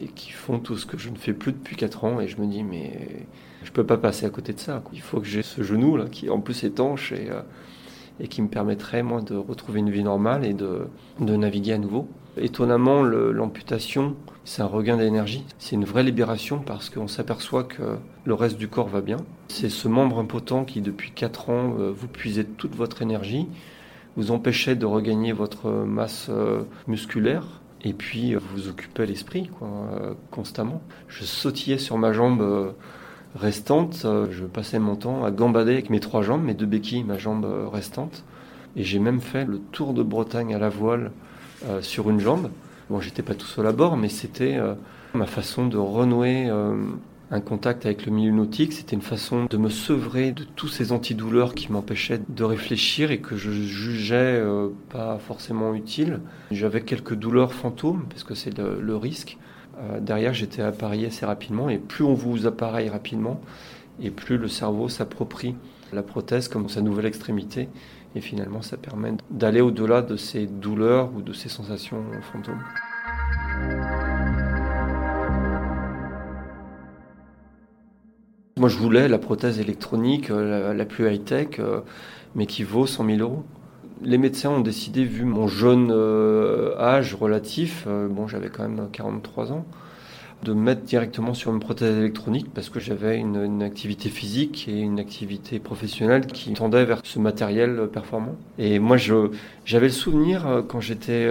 et 0.00 0.06
qui 0.06 0.30
font 0.30 0.58
tout 0.58 0.78
ce 0.78 0.86
que 0.86 0.96
je 0.96 1.10
ne 1.10 1.16
fais 1.16 1.34
plus 1.34 1.52
depuis 1.52 1.76
4 1.76 2.04
ans, 2.04 2.20
et 2.20 2.26
je 2.26 2.40
me 2.40 2.46
dis, 2.46 2.64
mais 2.64 3.26
je 3.64 3.70
peux 3.70 3.84
pas 3.84 3.98
passer 3.98 4.24
à 4.24 4.30
côté 4.30 4.54
de 4.54 4.58
ça. 4.58 4.82
Il 4.94 5.02
faut 5.02 5.20
que 5.20 5.26
j'ai 5.26 5.42
ce 5.42 5.62
genou 5.62 5.98
là, 5.98 6.06
qui 6.10 6.30
en 6.30 6.40
plus 6.40 6.64
étanche, 6.64 7.12
et 7.12 7.28
et 8.20 8.28
qui 8.28 8.42
me 8.42 8.48
permettrait 8.48 9.02
moi 9.02 9.20
de 9.20 9.36
retrouver 9.36 9.80
une 9.80 9.90
vie 9.90 10.02
normale 10.02 10.44
et 10.44 10.54
de, 10.54 10.88
de 11.20 11.36
naviguer 11.36 11.72
à 11.72 11.78
nouveau. 11.78 12.08
Étonnamment, 12.36 13.02
l'amputation, 13.02 14.16
c'est 14.44 14.62
un 14.62 14.66
regain 14.66 14.96
d'énergie, 14.96 15.44
c'est 15.58 15.76
une 15.76 15.84
vraie 15.84 16.02
libération 16.02 16.58
parce 16.58 16.88
qu'on 16.88 17.08
s'aperçoit 17.08 17.64
que 17.64 17.96
le 18.24 18.34
reste 18.34 18.58
du 18.58 18.68
corps 18.68 18.88
va 18.88 19.00
bien. 19.00 19.18
C'est 19.48 19.68
ce 19.68 19.88
membre 19.88 20.18
impotent 20.18 20.64
qui, 20.64 20.80
depuis 20.80 21.10
4 21.10 21.50
ans, 21.50 21.74
euh, 21.78 21.90
vous 21.90 22.08
puisait 22.08 22.44
toute 22.44 22.74
votre 22.74 23.02
énergie, 23.02 23.48
vous 24.16 24.30
empêchait 24.30 24.76
de 24.76 24.86
regagner 24.86 25.32
votre 25.32 25.70
masse 25.70 26.28
euh, 26.30 26.62
musculaire 26.86 27.60
et 27.82 27.92
puis 27.92 28.34
euh, 28.34 28.40
vous 28.52 28.68
occupez 28.68 29.06
l'esprit 29.06 29.50
constamment. 30.30 30.82
Je 31.08 31.24
sautillais 31.24 31.78
sur 31.78 31.98
ma 31.98 32.12
jambe 32.12 32.74
restante, 33.34 34.02
euh, 34.04 34.26
je 34.30 34.44
passais 34.44 34.78
mon 34.78 34.96
temps 34.96 35.24
à 35.24 35.30
gambader 35.30 35.72
avec 35.72 35.90
mes 35.90 36.00
trois 36.00 36.22
jambes, 36.22 36.42
mes 36.42 36.54
deux 36.54 36.66
béquilles, 36.66 37.04
ma 37.04 37.18
jambe 37.18 37.44
euh, 37.44 37.68
restante. 37.68 38.24
Et 38.76 38.84
j'ai 38.84 38.98
même 38.98 39.20
fait 39.20 39.44
le 39.44 39.58
tour 39.58 39.94
de 39.94 40.02
Bretagne 40.02 40.54
à 40.54 40.58
la 40.58 40.68
voile 40.68 41.10
euh, 41.66 41.82
sur 41.82 42.10
une 42.10 42.20
jambe. 42.20 42.50
Bon, 42.90 43.00
j'étais 43.00 43.22
pas 43.22 43.34
tout 43.34 43.46
seul 43.46 43.66
à 43.66 43.72
bord, 43.72 43.96
mais 43.96 44.08
c'était 44.08 44.58
ma 45.12 45.26
façon 45.26 45.66
de 45.66 45.76
renouer 45.76 46.48
un 46.48 47.40
contact 47.40 47.84
avec 47.84 48.06
le 48.06 48.12
milieu 48.12 48.30
nautique. 48.30 48.72
C'était 48.72 48.96
une 48.96 49.02
façon 49.02 49.44
de 49.44 49.56
me 49.58 49.68
sevrer 49.68 50.32
de 50.32 50.44
tous 50.44 50.68
ces 50.68 50.90
antidouleurs 50.90 51.54
qui 51.54 51.70
m'empêchaient 51.70 52.22
de 52.26 52.44
réfléchir 52.44 53.10
et 53.10 53.18
que 53.18 53.36
je 53.36 53.50
jugeais 53.50 54.42
pas 54.88 55.18
forcément 55.18 55.74
utiles. 55.74 56.20
J'avais 56.50 56.80
quelques 56.80 57.14
douleurs 57.14 57.52
fantômes, 57.52 58.06
parce 58.08 58.24
que 58.24 58.34
c'est 58.34 58.56
le 58.56 58.96
risque. 58.96 59.36
Euh, 59.78 60.00
derrière, 60.00 60.34
j'étais 60.34 60.62
appareillé 60.62 61.06
assez 61.06 61.26
rapidement. 61.26 61.68
Et 61.68 61.78
plus 61.78 62.04
on 62.04 62.14
vous 62.14 62.46
appareille 62.46 62.88
rapidement, 62.88 63.40
et 64.00 64.10
plus 64.10 64.38
le 64.38 64.48
cerveau 64.48 64.88
s'approprie 64.88 65.54
la 65.92 66.02
prothèse 66.02 66.48
comme 66.48 66.68
sa 66.68 66.80
nouvelle 66.80 67.06
extrémité. 67.06 67.68
Et 68.14 68.20
finalement, 68.20 68.62
ça 68.62 68.76
permet 68.76 69.12
d'aller 69.30 69.60
au-delà 69.60 70.02
de 70.02 70.16
ces 70.16 70.46
douleurs 70.46 71.10
ou 71.14 71.22
de 71.22 71.32
ces 71.32 71.48
sensations 71.48 72.02
fantômes. 72.32 72.62
Moi, 78.58 78.68
je 78.68 78.76
voulais 78.76 79.06
la 79.06 79.18
prothèse 79.18 79.60
électronique 79.60 80.30
euh, 80.30 80.74
la, 80.74 80.84
plus 80.84 81.08
high-tech, 81.08 81.60
euh, 81.60 81.80
mais 82.34 82.46
qui 82.46 82.64
vaut 82.64 82.86
100 82.86 83.06
000 83.06 83.18
euros. 83.18 83.44
Les 84.02 84.18
médecins 84.18 84.50
ont 84.50 84.60
décidé, 84.60 85.04
vu 85.04 85.24
mon 85.24 85.48
jeune 85.48 85.90
euh, 85.90 86.78
âge 86.78 87.14
relatif, 87.14 87.86
bon, 87.86 88.28
j'avais 88.28 88.48
quand 88.48 88.68
même 88.68 88.88
43 88.92 89.52
ans, 89.52 89.64
de 90.44 90.52
me 90.52 90.60
mettre 90.60 90.82
directement 90.82 91.34
sur 91.34 91.52
une 91.52 91.58
prothèse 91.58 91.96
électronique 91.96 92.46
parce 92.54 92.68
que 92.68 92.78
j'avais 92.78 93.18
une, 93.18 93.62
activité 93.62 94.08
physique 94.08 94.68
et 94.68 94.78
une 94.78 95.00
activité 95.00 95.58
professionnelle 95.58 96.26
qui 96.26 96.52
tendait 96.52 96.84
vers 96.84 97.00
ce 97.02 97.18
matériel 97.18 97.88
performant. 97.92 98.36
Et 98.56 98.78
moi, 98.78 98.96
j'avais 98.96 99.86
le 99.86 99.92
souvenir 99.92 100.62
quand 100.68 100.80
j'étais 100.80 101.28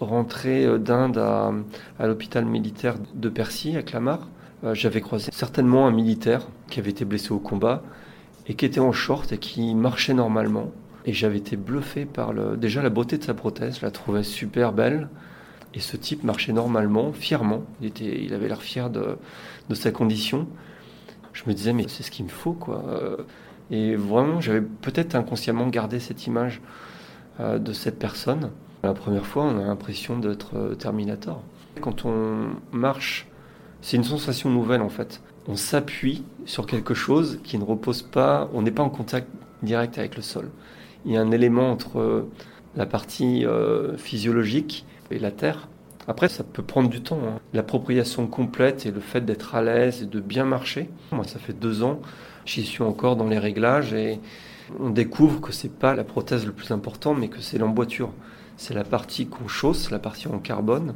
rentré 0.00 0.66
d'Inde 0.80 1.18
à, 1.18 1.52
l'hôpital 2.06 2.44
militaire 2.44 2.96
de 3.14 3.28
Percy 3.28 3.76
à 3.76 3.82
Clamart 3.82 4.26
euh, 4.64 4.74
j'avais 4.74 5.00
croisé 5.00 5.30
certainement 5.32 5.86
un 5.86 5.90
militaire 5.90 6.46
qui 6.70 6.80
avait 6.80 6.90
été 6.90 7.04
blessé 7.04 7.32
au 7.32 7.38
combat 7.38 7.82
et 8.46 8.54
qui 8.54 8.64
était 8.64 8.80
en 8.80 8.92
short 8.92 9.32
et 9.32 9.38
qui 9.38 9.74
marchait 9.74 10.14
normalement. 10.14 10.70
Et 11.06 11.12
j'avais 11.12 11.38
été 11.38 11.56
bluffé 11.56 12.04
par 12.04 12.32
le, 12.32 12.56
déjà 12.56 12.82
la 12.82 12.90
beauté 12.90 13.16
de 13.16 13.24
sa 13.24 13.34
prothèse, 13.34 13.78
je 13.78 13.86
la 13.86 13.90
trouvais 13.90 14.22
super 14.22 14.72
belle. 14.72 15.08
Et 15.74 15.80
ce 15.80 15.96
type 15.96 16.24
marchait 16.24 16.52
normalement, 16.52 17.12
fièrement. 17.12 17.62
Il, 17.80 17.88
était, 17.88 18.22
il 18.22 18.34
avait 18.34 18.48
l'air 18.48 18.62
fier 18.62 18.90
de, 18.90 19.18
de, 19.68 19.74
sa 19.74 19.90
condition. 19.90 20.48
Je 21.32 21.42
me 21.46 21.54
disais, 21.54 21.72
mais 21.72 21.86
c'est 21.88 22.02
ce 22.02 22.10
qu'il 22.10 22.24
me 22.24 22.30
faut, 22.30 22.54
quoi. 22.54 22.82
Et 23.70 23.94
vraiment, 23.94 24.40
j'avais 24.40 24.62
peut-être 24.62 25.14
inconsciemment 25.14 25.66
gardé 25.68 26.00
cette 26.00 26.26
image 26.26 26.60
euh, 27.40 27.58
de 27.58 27.72
cette 27.72 27.98
personne. 27.98 28.50
La 28.82 28.94
première 28.94 29.26
fois, 29.26 29.44
on 29.44 29.58
a 29.58 29.64
l'impression 29.64 30.18
d'être 30.18 30.56
euh, 30.56 30.74
Terminator. 30.74 31.42
Quand 31.80 32.04
on 32.04 32.50
marche 32.72 33.26
c'est 33.82 33.96
une 33.96 34.04
sensation 34.04 34.50
nouvelle 34.50 34.82
en 34.82 34.88
fait. 34.88 35.22
On 35.46 35.54
s'appuie 35.54 36.24
sur 36.44 36.66
quelque 36.66 36.94
chose 36.94 37.38
qui 37.44 37.56
ne 37.58 37.62
repose 37.62 38.02
pas, 38.02 38.50
on 38.52 38.62
n'est 38.62 38.72
pas 38.72 38.82
en 38.82 38.90
contact 38.90 39.28
direct 39.62 39.96
avec 39.98 40.16
le 40.16 40.22
sol. 40.22 40.50
Il 41.06 41.12
y 41.12 41.16
a 41.16 41.20
un 41.20 41.30
élément 41.30 41.70
entre 41.70 42.00
euh, 42.00 42.28
la 42.74 42.84
partie 42.84 43.46
euh, 43.46 43.96
physiologique 43.96 44.84
et 45.10 45.20
la 45.20 45.30
terre. 45.30 45.68
Après, 46.08 46.28
ça 46.28 46.44
peut 46.44 46.62
prendre 46.62 46.88
du 46.88 47.00
temps. 47.00 47.20
Hein. 47.24 47.38
L'appropriation 47.54 48.26
complète 48.26 48.86
et 48.86 48.90
le 48.90 49.00
fait 49.00 49.20
d'être 49.24 49.54
à 49.54 49.62
l'aise 49.62 50.02
et 50.02 50.06
de 50.06 50.20
bien 50.20 50.44
marcher. 50.44 50.90
Moi, 51.12 51.24
ça 51.24 51.38
fait 51.38 51.52
deux 51.52 51.84
ans, 51.84 52.00
j'y 52.44 52.64
suis 52.64 52.82
encore 52.82 53.16
dans 53.16 53.28
les 53.28 53.38
réglages 53.38 53.94
et 53.94 54.20
on 54.80 54.90
découvre 54.90 55.40
que 55.40 55.52
c'est 55.52 55.72
pas 55.72 55.94
la 55.94 56.04
prothèse 56.04 56.44
le 56.44 56.52
plus 56.52 56.72
important, 56.72 57.14
mais 57.14 57.28
que 57.28 57.40
c'est 57.40 57.58
l'emboîture. 57.58 58.10
C'est 58.56 58.74
la 58.74 58.84
partie 58.84 59.26
qu'on 59.26 59.48
chausse, 59.48 59.90
la 59.90 59.98
partie 60.00 60.28
en 60.28 60.38
carbone, 60.38 60.94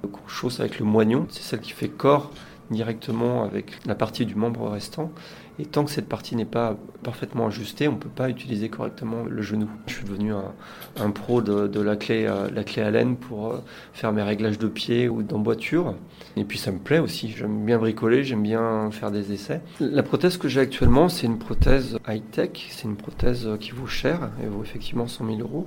qu'on 0.00 0.28
chausse 0.28 0.60
avec 0.60 0.78
le 0.78 0.86
moignon. 0.86 1.26
C'est 1.28 1.42
celle 1.42 1.60
qui 1.60 1.72
fait 1.72 1.88
corps 1.88 2.30
directement 2.70 3.44
avec 3.44 3.72
la 3.86 3.94
partie 3.94 4.24
du 4.24 4.34
membre 4.34 4.70
restant. 4.70 5.12
Et 5.58 5.66
tant 5.66 5.84
que 5.84 5.90
cette 5.90 6.08
partie 6.08 6.34
n'est 6.34 6.44
pas 6.44 6.76
parfaitement 7.02 7.46
ajustée, 7.46 7.86
on 7.86 7.92
ne 7.92 7.98
peut 7.98 8.08
pas 8.08 8.30
utiliser 8.30 8.68
correctement 8.68 9.24
le 9.28 9.42
genou. 9.42 9.68
Je 9.86 9.94
suis 9.94 10.04
devenu 10.04 10.32
un, 10.32 11.10
pro 11.10 11.42
de, 11.42 11.80
la, 11.80 11.96
clé, 11.96 12.26
euh, 12.26 12.48
la 12.50 12.64
clé 12.64 12.82
Allen 12.82 13.16
pour 13.16 13.52
euh, 13.52 13.58
faire 13.92 14.12
mes 14.12 14.22
réglages 14.22 14.58
de 14.58 14.66
pied 14.66 15.08
ou 15.08 15.22
d'emboîture. 15.22 15.94
Et 16.36 16.44
puis 16.44 16.58
ça 16.58 16.72
me 16.72 16.78
plaît 16.78 17.00
aussi. 17.00 17.30
J'aime 17.30 17.66
bien 17.66 17.78
bricoler, 17.78 18.24
j'aime 18.24 18.42
bien 18.42 18.90
faire 18.90 19.10
des 19.10 19.32
essais. 19.32 19.60
La 19.80 20.02
prothèse 20.02 20.38
que 20.38 20.48
j'ai 20.48 20.60
actuellement, 20.60 21.08
c'est 21.08 21.26
une 21.26 21.38
prothèse 21.38 21.98
high-tech. 22.08 22.68
C'est 22.70 22.84
une 22.84 22.96
prothèse 22.96 23.48
qui 23.60 23.72
vaut 23.72 23.86
cher. 23.86 24.30
Elle 24.42 24.48
vaut 24.48 24.62
effectivement 24.62 25.06
100 25.06 25.26
000 25.26 25.38
euros. 25.40 25.66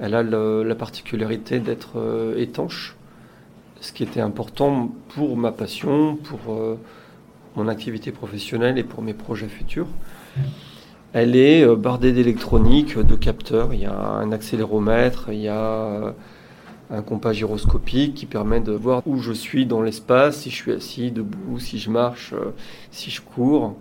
Elle 0.00 0.14
a 0.14 0.22
la 0.22 0.74
particularité 0.74 1.60
d'être 1.60 1.98
euh, 1.98 2.36
étanche 2.36 2.96
ce 3.84 3.92
qui 3.92 4.02
était 4.02 4.20
important 4.20 4.90
pour 5.10 5.36
ma 5.36 5.52
passion, 5.52 6.16
pour 6.16 6.54
euh, 6.54 6.78
mon 7.56 7.68
activité 7.68 8.12
professionnelle 8.12 8.78
et 8.78 8.84
pour 8.84 9.02
mes 9.02 9.14
projets 9.14 9.48
futurs. 9.48 9.86
Elle 11.12 11.36
est 11.36 11.64
euh, 11.64 11.76
bardée 11.76 12.12
d'électronique, 12.12 12.98
de 12.98 13.14
capteurs. 13.14 13.72
Il 13.72 13.80
y 13.80 13.86
a 13.86 13.96
un 13.96 14.32
accéléromètre, 14.32 15.28
il 15.30 15.40
y 15.40 15.48
a 15.48 15.60
euh, 15.60 16.12
un 16.90 17.02
compas 17.02 17.32
gyroscopique 17.32 18.14
qui 18.14 18.26
permet 18.26 18.60
de 18.60 18.72
voir 18.72 19.02
où 19.06 19.18
je 19.18 19.32
suis 19.32 19.66
dans 19.66 19.82
l'espace, 19.82 20.40
si 20.40 20.50
je 20.50 20.56
suis 20.56 20.72
assis, 20.72 21.10
debout, 21.10 21.58
si 21.58 21.78
je 21.78 21.90
marche, 21.90 22.34
si 22.90 23.10
je 23.10 23.20
cours. 23.20 23.76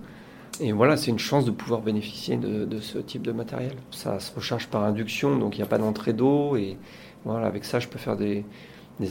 Et 0.60 0.72
voilà, 0.72 0.98
c'est 0.98 1.10
une 1.10 1.20
chance 1.20 1.46
de 1.46 1.52
pouvoir 1.52 1.82
bénéficier 1.82 2.38
de, 2.38 2.80
ce 2.80 3.00
type 3.00 3.24
de 3.24 3.32
matériel. 3.32 3.74
Ça 3.92 4.20
se 4.20 4.34
recharge 4.34 4.68
par 4.68 4.84
induction, 4.84 5.38
donc 5.38 5.56
il 5.56 5.60
n'y 5.60 5.64
a 5.64 5.68
pas 5.68 5.80
d'entrée 5.80 6.14
d'eau. 6.14 6.56
Et 6.56 6.78
voilà, 7.26 7.48
avec 7.48 7.66
ça, 7.66 7.80
je 7.80 7.88
peux 7.88 7.98
faire 7.98 8.16
des, 8.16 8.46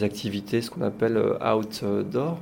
activités, 0.03 0.63
ce 0.63 0.71
qu'on 0.71 0.83
appelle 0.83 1.17
euh, 1.17 1.55
outdoor, 1.55 2.39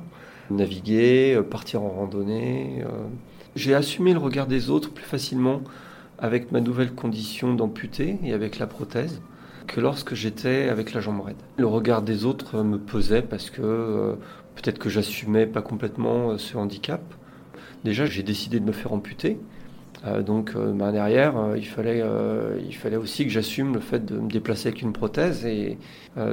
naviguer, 0.49 1.35
euh, 1.35 1.43
partir 1.43 1.83
en 1.83 1.89
randonnée. 1.89 2.83
Euh. 2.85 3.07
J'ai 3.55 3.73
assumé 3.75 4.13
le 4.13 4.19
regard 4.19 4.47
des 4.47 4.69
autres 4.69 4.91
plus 4.91 5.05
facilement 5.05 5.61
avec 6.19 6.51
ma 6.51 6.61
nouvelle 6.61 6.93
condition 6.93 7.53
d'amputé 7.53 8.17
et 8.23 8.33
avec 8.33 8.59
la 8.59 8.67
prothèse 8.67 9.21
que 9.67 9.79
lorsque 9.79 10.15
j'étais 10.15 10.69
avec 10.69 10.93
la 10.93 11.01
jambe 11.01 11.21
raide. 11.21 11.37
Le 11.57 11.67
regard 11.67 12.01
des 12.01 12.25
autres 12.25 12.63
me 12.63 12.77
pesait 12.77 13.21
parce 13.21 13.49
que 13.49 14.15
peut-être 14.55 14.79
que 14.79 14.89
j'assumais 14.89 15.45
pas 15.45 15.61
complètement 15.61 16.37
ce 16.37 16.57
handicap. 16.57 17.01
Déjà, 17.83 18.05
j'ai 18.05 18.23
décidé 18.23 18.59
de 18.59 18.65
me 18.65 18.71
faire 18.71 18.93
amputer. 18.93 19.39
Euh, 20.05 20.23
donc 20.23 20.53
euh, 20.55 20.71
ben, 20.73 20.91
derrière, 20.91 21.37
euh, 21.37 21.57
il, 21.57 21.67
fallait, 21.67 22.03
il 22.65 22.75
fallait 22.75 22.97
aussi 22.97 23.25
que 23.25 23.31
j'assume 23.31 23.73
le 23.73 23.79
fait 23.79 24.03
de 24.03 24.17
me 24.17 24.29
déplacer 24.29 24.69
avec 24.69 24.81
une 24.81 24.93
prothèse. 24.93 25.45
Et 25.45 25.77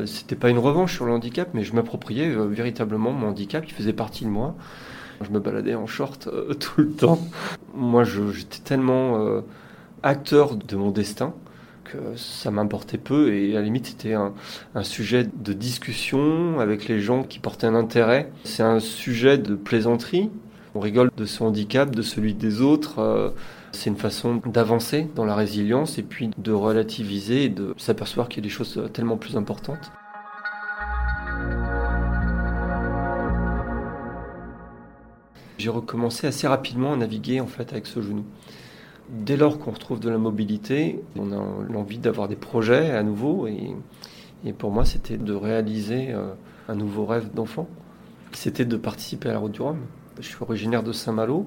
c'était 0.07 0.37
pas 0.37 0.51
une 0.51 0.59
revanche 0.59 0.95
sur 0.95 1.05
le 1.05 1.13
handicap, 1.13 1.51
mais 1.55 1.63
je 1.63 1.75
m'appropriais 1.75 2.35
véritablement 2.49 3.13
mon 3.13 3.29
handicap, 3.29 3.65
il 3.67 3.73
faisait 3.73 3.93
partie 3.93 4.25
de 4.25 4.31
moi. 4.31 4.55
Je 5.21 5.31
me 5.31 5.41
baladais 5.41 5.75
en 5.75 5.87
short 5.87 6.29
tout 6.59 6.81
le 6.81 6.91
temps. 6.91 7.19
Moi, 7.75 8.05
j'étais 8.05 8.61
tellement 8.65 9.43
acteur 10.03 10.57
de 10.57 10.77
mon 10.77 10.91
destin 10.91 11.35
que 11.85 12.17
ça 12.17 12.51
m'importait 12.51 12.99
peu 12.99 13.33
et 13.33 13.53
à 13.53 13.61
la 13.61 13.63
limite 13.63 13.87
c'était 13.87 14.13
un, 14.13 14.35
un, 14.75 14.83
sujet 14.83 15.25
de 15.25 15.55
discussion 15.55 16.61
avec 16.61 16.87
les 16.87 17.01
gens 17.01 17.23
qui 17.23 17.39
portaient 17.39 17.67
un 17.67 17.75
intérêt. 17.75 18.31
C'est 18.45 18.63
un 18.63 18.79
sujet 18.79 19.39
de 19.39 19.55
plaisanterie. 19.55 20.29
On 20.75 20.81
rigole 20.81 21.11
de 21.17 21.25
son 21.25 21.47
handicap, 21.47 21.95
de 21.95 22.03
celui 22.03 22.35
des 22.35 22.61
autres. 22.61 23.33
C'est 23.73 23.91
une 23.91 23.97
façon 23.97 24.41
d'avancer 24.47 25.09
dans 25.15 25.25
la 25.25 25.35
résilience 25.35 25.99
et 25.99 26.03
puis 26.03 26.31
de 26.37 26.53
relativiser 26.53 27.45
et 27.45 27.49
de 27.49 27.75
s'apercevoir 27.77 28.29
qu'il 28.29 28.39
y 28.39 28.47
a 28.47 28.49
des 28.49 28.55
choses 28.55 28.81
tellement 28.93 29.17
plus 29.17 29.37
importantes. 29.37 29.91
J'ai 35.59 35.71
recommencé 35.71 36.29
assez 36.29 36.47
rapidement 36.47 36.93
à 36.93 36.97
naviguer 36.97 37.41
en 37.41 37.49
fait 37.49 37.73
avec 37.73 37.87
ce 37.87 38.01
genou. 38.01 38.25
Dès 39.11 39.37
lors 39.37 39.59
qu'on 39.59 39.73
retrouve 39.73 39.99
de 39.99 40.09
la 40.09 40.19
mobilité, 40.19 41.03
on 41.17 41.33
a 41.33 41.43
l'envie 41.69 41.99
d'avoir 41.99 42.29
des 42.29 42.37
projets 42.37 42.93
à 42.93 43.03
nouveau 43.03 43.49
et, 43.49 43.75
pour 44.53 44.71
moi 44.71 44.85
c'était 44.85 45.17
de 45.17 45.33
réaliser 45.33 46.13
euh, 46.13 46.33
un 46.69 46.77
nouveau 46.77 47.07
rêve 47.07 47.35
d'enfant. 47.35 47.69
C'était 48.33 48.65
de 48.65 48.77
participer 48.77 49.31
à 49.31 49.33
la 49.33 49.39
Route 49.41 49.53
du 49.53 49.63
Rhum. 49.63 49.79
Je 50.21 50.27
suis 50.27 50.37
originaire 50.41 50.83
de 50.83 50.93
Saint-Malo, 50.93 51.47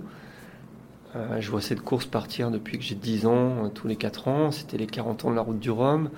euh, 1.16 1.42
je 1.42 1.52
vois 1.52 1.62
cette 1.62 1.82
course 1.82 2.06
partir 2.06 2.52
depuis 2.52 2.78
que 2.78 2.84
j'ai 2.84 2.96
10 2.96 3.26
ans, 3.26 3.66
euh, 3.66 3.68
tous 3.74 3.88
les 3.88 3.98
4 3.98 4.28
ans. 4.28 4.52
C'était 4.52 4.78
les 4.78 4.88
40 4.88 5.26
ans 5.26 5.32
de 5.32 5.36
la 5.36 5.42
route 5.42 5.60
du 5.60 5.70
Rhum. 5.70 6.10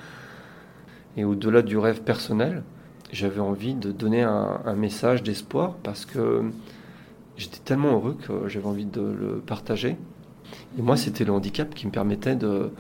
Et 1.18 1.24
au-delà 1.24 1.62
du 1.62 1.78
rêve 1.78 2.02
personnel, 2.02 2.64
j'avais 3.12 3.40
envie 3.40 3.74
de 3.76 3.92
donner 3.92 4.24
un, 4.24 4.74
message 4.76 5.22
d'espoir 5.22 5.76
parce 5.84 6.06
que 6.06 6.44
j'étais 7.38 7.60
tellement 7.60 7.94
heureux 7.94 8.18
que 8.20 8.48
j'avais 8.48 8.66
envie 8.66 8.86
de 8.86 9.02
le 9.02 9.42
partager. 9.46 9.98
Et 10.78 10.82
moi, 10.82 10.98
c'était 10.98 11.24
le 11.24 11.32
handicap 11.32 11.74
qui 11.74 11.86
me 11.86 11.92
permettait 11.92 12.36
de 12.36 12.72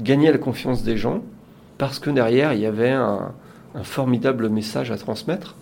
gagner 0.00 0.32
la 0.32 0.38
confiance 0.38 0.82
des 0.82 0.96
gens 0.96 1.22
parce 1.76 2.00
que 2.00 2.10
derrière, 2.10 2.52
il 2.52 2.60
y 2.60 2.66
avait 2.66 2.90
un, 2.90 3.32
un 3.76 3.84
formidable 3.84 4.48
message 4.48 4.90
à 4.90 4.96
transmettre. 4.96 5.54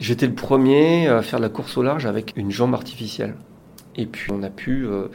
J'étais 0.00 0.26
le 0.26 0.34
premier 0.34 1.06
à 1.08 1.22
faire 1.22 1.38
la 1.38 1.48
course 1.48 1.76
au 1.76 1.82
large 1.82 2.04
avec 2.06 2.32
une 2.36 2.50
jambe 2.50 2.74
artificielle. 2.74 3.34
Et 3.96 4.06
puis 4.06 4.32
on 4.32 4.42
a 4.42 4.50
pu 4.50 4.86
euh, 4.86 5.06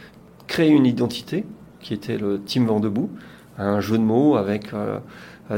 créer 0.48 0.70
une 0.70 0.86
identité 0.86 1.46
qui 1.82 1.94
était 1.94 2.18
le 2.18 2.42
Team 2.42 2.66
Vent 2.66 2.80
Debout, 2.80 3.10
un 3.58 3.82
jeu 3.82 3.98
de 3.98 4.04
mots 4.04 4.38
avec 4.38 4.74
euh, 4.74 5.00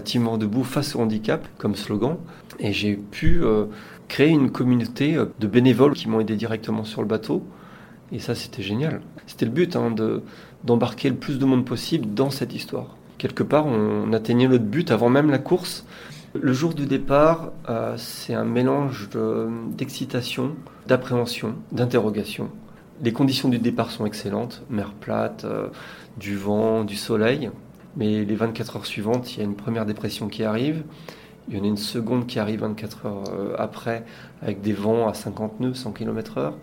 Team 0.04 0.24
Vent 0.24 0.38
Debout 0.38 0.64
face 0.64 0.96
au 0.96 1.02
handicap 1.02 1.48
comme 1.60 1.76
slogan. 1.76 2.18
Et 2.60 2.74
j'ai 2.74 2.96
pu 2.96 3.44
euh, 3.44 3.66
créer 4.08 4.30
une 4.30 4.50
communauté 4.50 5.18
de 5.40 5.48
bénévoles 5.48 5.94
qui 5.94 6.10
m'ont 6.10 6.20
aidé 6.20 6.36
directement 6.36 6.84
sur 6.84 7.02
le 7.02 7.08
bateau. 7.08 7.44
Et 8.12 8.20
ça, 8.20 8.34
c'était 8.34 8.64
génial. 8.64 9.02
C'était 9.28 9.46
le 9.46 9.52
but 9.52 9.76
hein, 9.76 9.92
de, 9.92 10.24
d'embarquer 10.64 11.10
le 11.10 11.16
plus 11.16 11.38
de 11.38 11.46
monde 11.46 11.64
possible 11.64 12.14
dans 12.14 12.32
cette 12.32 12.54
histoire. 12.54 12.98
Quelque 13.20 13.44
part, 13.44 13.68
on 13.68 14.12
atteignait 14.14 14.48
notre 14.48 14.66
but 14.66 14.90
avant 14.90 15.10
même 15.10 15.30
la 15.30 15.38
course. 15.38 15.86
Le 16.34 16.54
jour 16.54 16.74
du 16.74 16.86
départ, 16.86 17.52
c'est 17.98 18.34
un 18.34 18.46
mélange 18.46 19.10
d'excitation, 19.72 20.56
d'appréhension, 20.88 21.56
d'interrogation 21.74 22.50
Les 23.04 23.12
conditions 23.12 23.50
du 23.50 23.60
départ 23.60 23.92
sont 23.92 24.06
excellentes, 24.06 24.64
mer 24.70 24.94
plate, 24.94 25.44
euh, 25.44 25.68
du 26.18 26.38
vent, 26.38 26.86
du 26.86 26.96
soleil. 26.96 27.52
Mais 27.98 28.24
les 28.24 28.36
24 28.36 28.78
heures 28.78 28.86
suivantes, 28.86 29.34
il 29.36 29.40
y 29.40 29.42
a 29.42 29.44
une 29.44 29.56
première 29.56 29.86
dépression 29.86 30.30
qui 30.30 30.44
arrive. 30.46 30.84
Il 31.50 31.58
y 31.58 31.60
en 31.60 31.64
a 31.66 31.68
une 31.68 31.76
seconde 31.76 32.28
qui 32.28 32.40
arrive 32.40 32.62
24 32.62 33.06
heures 33.06 33.24
euh, 33.34 33.56
après, 33.58 34.06
avec 34.42 34.62
des 34.62 34.74
vents 34.74 35.10
à 35.10 35.14
50 35.14 35.60
nœuds, 35.60 35.74
100 35.74 35.92
km/h, 35.92 36.54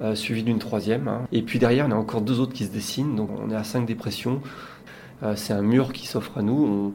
euh, 0.00 0.14
suivi 0.14 0.42
d'une 0.42 0.58
troisième. 0.58 1.08
Hein. 1.08 1.22
Et 1.30 1.42
puis 1.42 1.58
derrière, 1.58 1.86
on 1.86 1.90
a 1.90 1.96
encore 1.96 2.22
deux 2.22 2.40
autres 2.40 2.54
qui 2.54 2.64
se 2.64 2.72
dessinent. 2.72 3.16
Donc 3.16 3.28
on 3.38 3.50
est 3.50 3.56
à 3.56 3.64
5 3.64 3.84
dépressions. 3.84 4.40
c'est 5.36 5.52
un 5.52 5.62
mur 5.62 5.92
qui 5.92 6.06
s'offre 6.06 6.38
à 6.38 6.42
nous. 6.42 6.94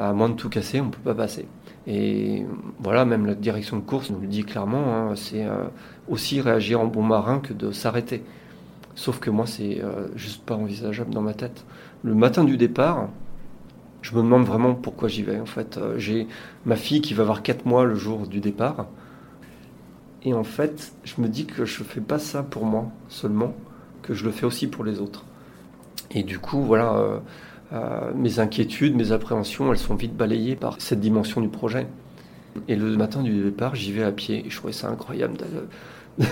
À 0.00 0.12
moins 0.14 0.30
de 0.30 0.34
tout 0.34 0.48
casser, 0.48 0.80
on 0.80 0.86
ne 0.86 0.90
peut 0.90 1.00
pas 1.04 1.14
passer. 1.14 1.46
Et 1.86 2.46
voilà, 2.78 3.04
même 3.04 3.26
la 3.26 3.34
direction 3.34 3.76
de 3.76 3.82
course 3.82 4.10
nous 4.10 4.20
le 4.20 4.26
dit 4.26 4.44
clairement, 4.44 4.96
hein, 4.96 5.14
c'est 5.14 5.44
euh, 5.44 5.64
aussi 6.08 6.40
réagir 6.40 6.80
en 6.80 6.86
bon 6.86 7.02
marin 7.02 7.38
que 7.38 7.52
de 7.52 7.70
s'arrêter. 7.70 8.24
Sauf 8.94 9.20
que 9.20 9.30
moi, 9.30 9.46
c'est 9.46 9.82
euh, 9.82 10.08
juste 10.16 10.42
pas 10.44 10.54
envisageable 10.54 11.12
dans 11.12 11.20
ma 11.20 11.34
tête. 11.34 11.64
Le 12.02 12.14
matin 12.14 12.44
du 12.44 12.56
départ, 12.56 13.08
je 14.00 14.14
me 14.14 14.22
demande 14.22 14.44
vraiment 14.44 14.74
pourquoi 14.74 15.08
j'y 15.08 15.22
vais. 15.22 15.38
En 15.38 15.46
fait, 15.46 15.76
euh, 15.76 15.98
j'ai 15.98 16.26
ma 16.64 16.76
fille 16.76 17.02
qui 17.02 17.12
va 17.12 17.22
avoir 17.22 17.42
4 17.42 17.66
mois 17.66 17.84
le 17.84 17.94
jour 17.94 18.26
du 18.26 18.40
départ. 18.40 18.86
Et 20.22 20.32
en 20.32 20.44
fait, 20.44 20.92
je 21.04 21.20
me 21.20 21.28
dis 21.28 21.44
que 21.44 21.66
je 21.66 21.82
fais 21.82 22.00
pas 22.00 22.18
ça 22.18 22.42
pour 22.42 22.64
moi 22.64 22.90
seulement, 23.08 23.54
que 24.02 24.14
je 24.14 24.24
le 24.24 24.30
fais 24.30 24.46
aussi 24.46 24.66
pour 24.66 24.84
les 24.84 25.00
autres. 25.00 25.26
Et 26.10 26.22
du 26.22 26.38
coup, 26.38 26.60
voilà 26.62 27.20
euh, 27.72 28.10
mes 28.16 28.40
inquiétudes, 28.40 28.96
mes 28.96 29.12
appréhensions, 29.12 29.70
elles 29.70 29.78
sont 29.78 29.94
vite 29.94 30.16
balayées 30.16 30.56
par 30.56 30.76
cette 30.80 31.00
dimension 31.00 31.40
du 31.40 31.48
projet. 31.48 31.86
Et 32.66 32.74
le 32.74 32.96
matin 32.96 33.22
du 33.22 33.44
départ, 33.44 33.76
j'y 33.76 33.92
vais 33.92 34.02
à 34.02 34.10
pied. 34.10 34.44
Je 34.48 34.56
trouvais 34.56 34.72
ça 34.72 34.88
incroyable 34.88 35.36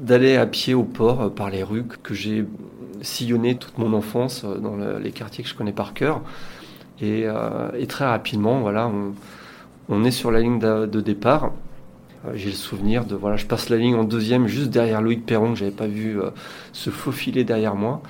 d'aller 0.00 0.36
à 0.36 0.46
pied 0.46 0.74
au 0.74 0.82
port 0.82 1.22
euh, 1.22 1.28
par 1.28 1.50
les 1.50 1.62
rues 1.62 1.84
que 2.02 2.12
j'ai 2.12 2.44
sillonnées 3.02 3.56
toute 3.56 3.78
mon 3.78 3.92
enfance 3.92 4.42
euh, 4.44 4.58
dans 4.58 4.76
les 4.76 5.12
quartiers 5.12 5.44
que 5.44 5.50
je 5.50 5.54
connais 5.54 5.72
par 5.72 5.94
cœur. 5.94 6.22
Et, 7.00 7.26
très 7.88 8.06
rapidement, 8.06 8.60
voilà, 8.60 8.90
on, 9.88 10.04
est 10.04 10.10
sur 10.10 10.30
la 10.30 10.40
ligne 10.40 10.58
de, 10.58 11.00
départ. 11.00 11.50
J'ai 12.34 12.50
le 12.50 12.56
souvenir 12.56 13.04
de 13.04 13.14
voilà, 13.14 13.36
je 13.36 13.44
passe 13.44 13.68
la 13.68 13.76
ligne 13.76 13.96
en 13.96 14.04
deuxième 14.04 14.46
juste 14.46 14.70
derrière 14.70 15.02
Loïc 15.02 15.26
Perron 15.26 15.52
que 15.52 15.58
j'avais 15.58 15.70
pas 15.70 15.88
vu 15.88 16.18
se 16.72 16.88
faufiler 16.88 17.44
derrière 17.44 17.74
moi. 17.74 18.00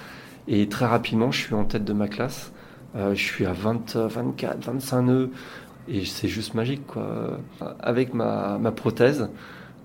Et 0.47 0.69
très 0.69 0.87
rapidement, 0.87 1.33
je 1.33 1.41
suis 1.41 1.55
en 1.55 1.65
tête 1.65 1.85
de 1.85 1.93
ma 1.93 2.07
classe. 2.07 2.53
Euh, 2.97 3.15
je 3.15 3.23
suis 3.23 3.47
à 3.47 3.53
20, 3.53 3.97
24, 3.97 4.65
25 4.65 5.03
nœuds 5.03 5.31
et 5.89 6.05
c'est 6.05 6.29
juste 6.29 6.55
magique 6.55 6.87
quoi. 6.87 7.39
Avec 7.81 8.15
ma, 8.15 8.59
ma 8.59 8.73
prothèse, 8.73 9.29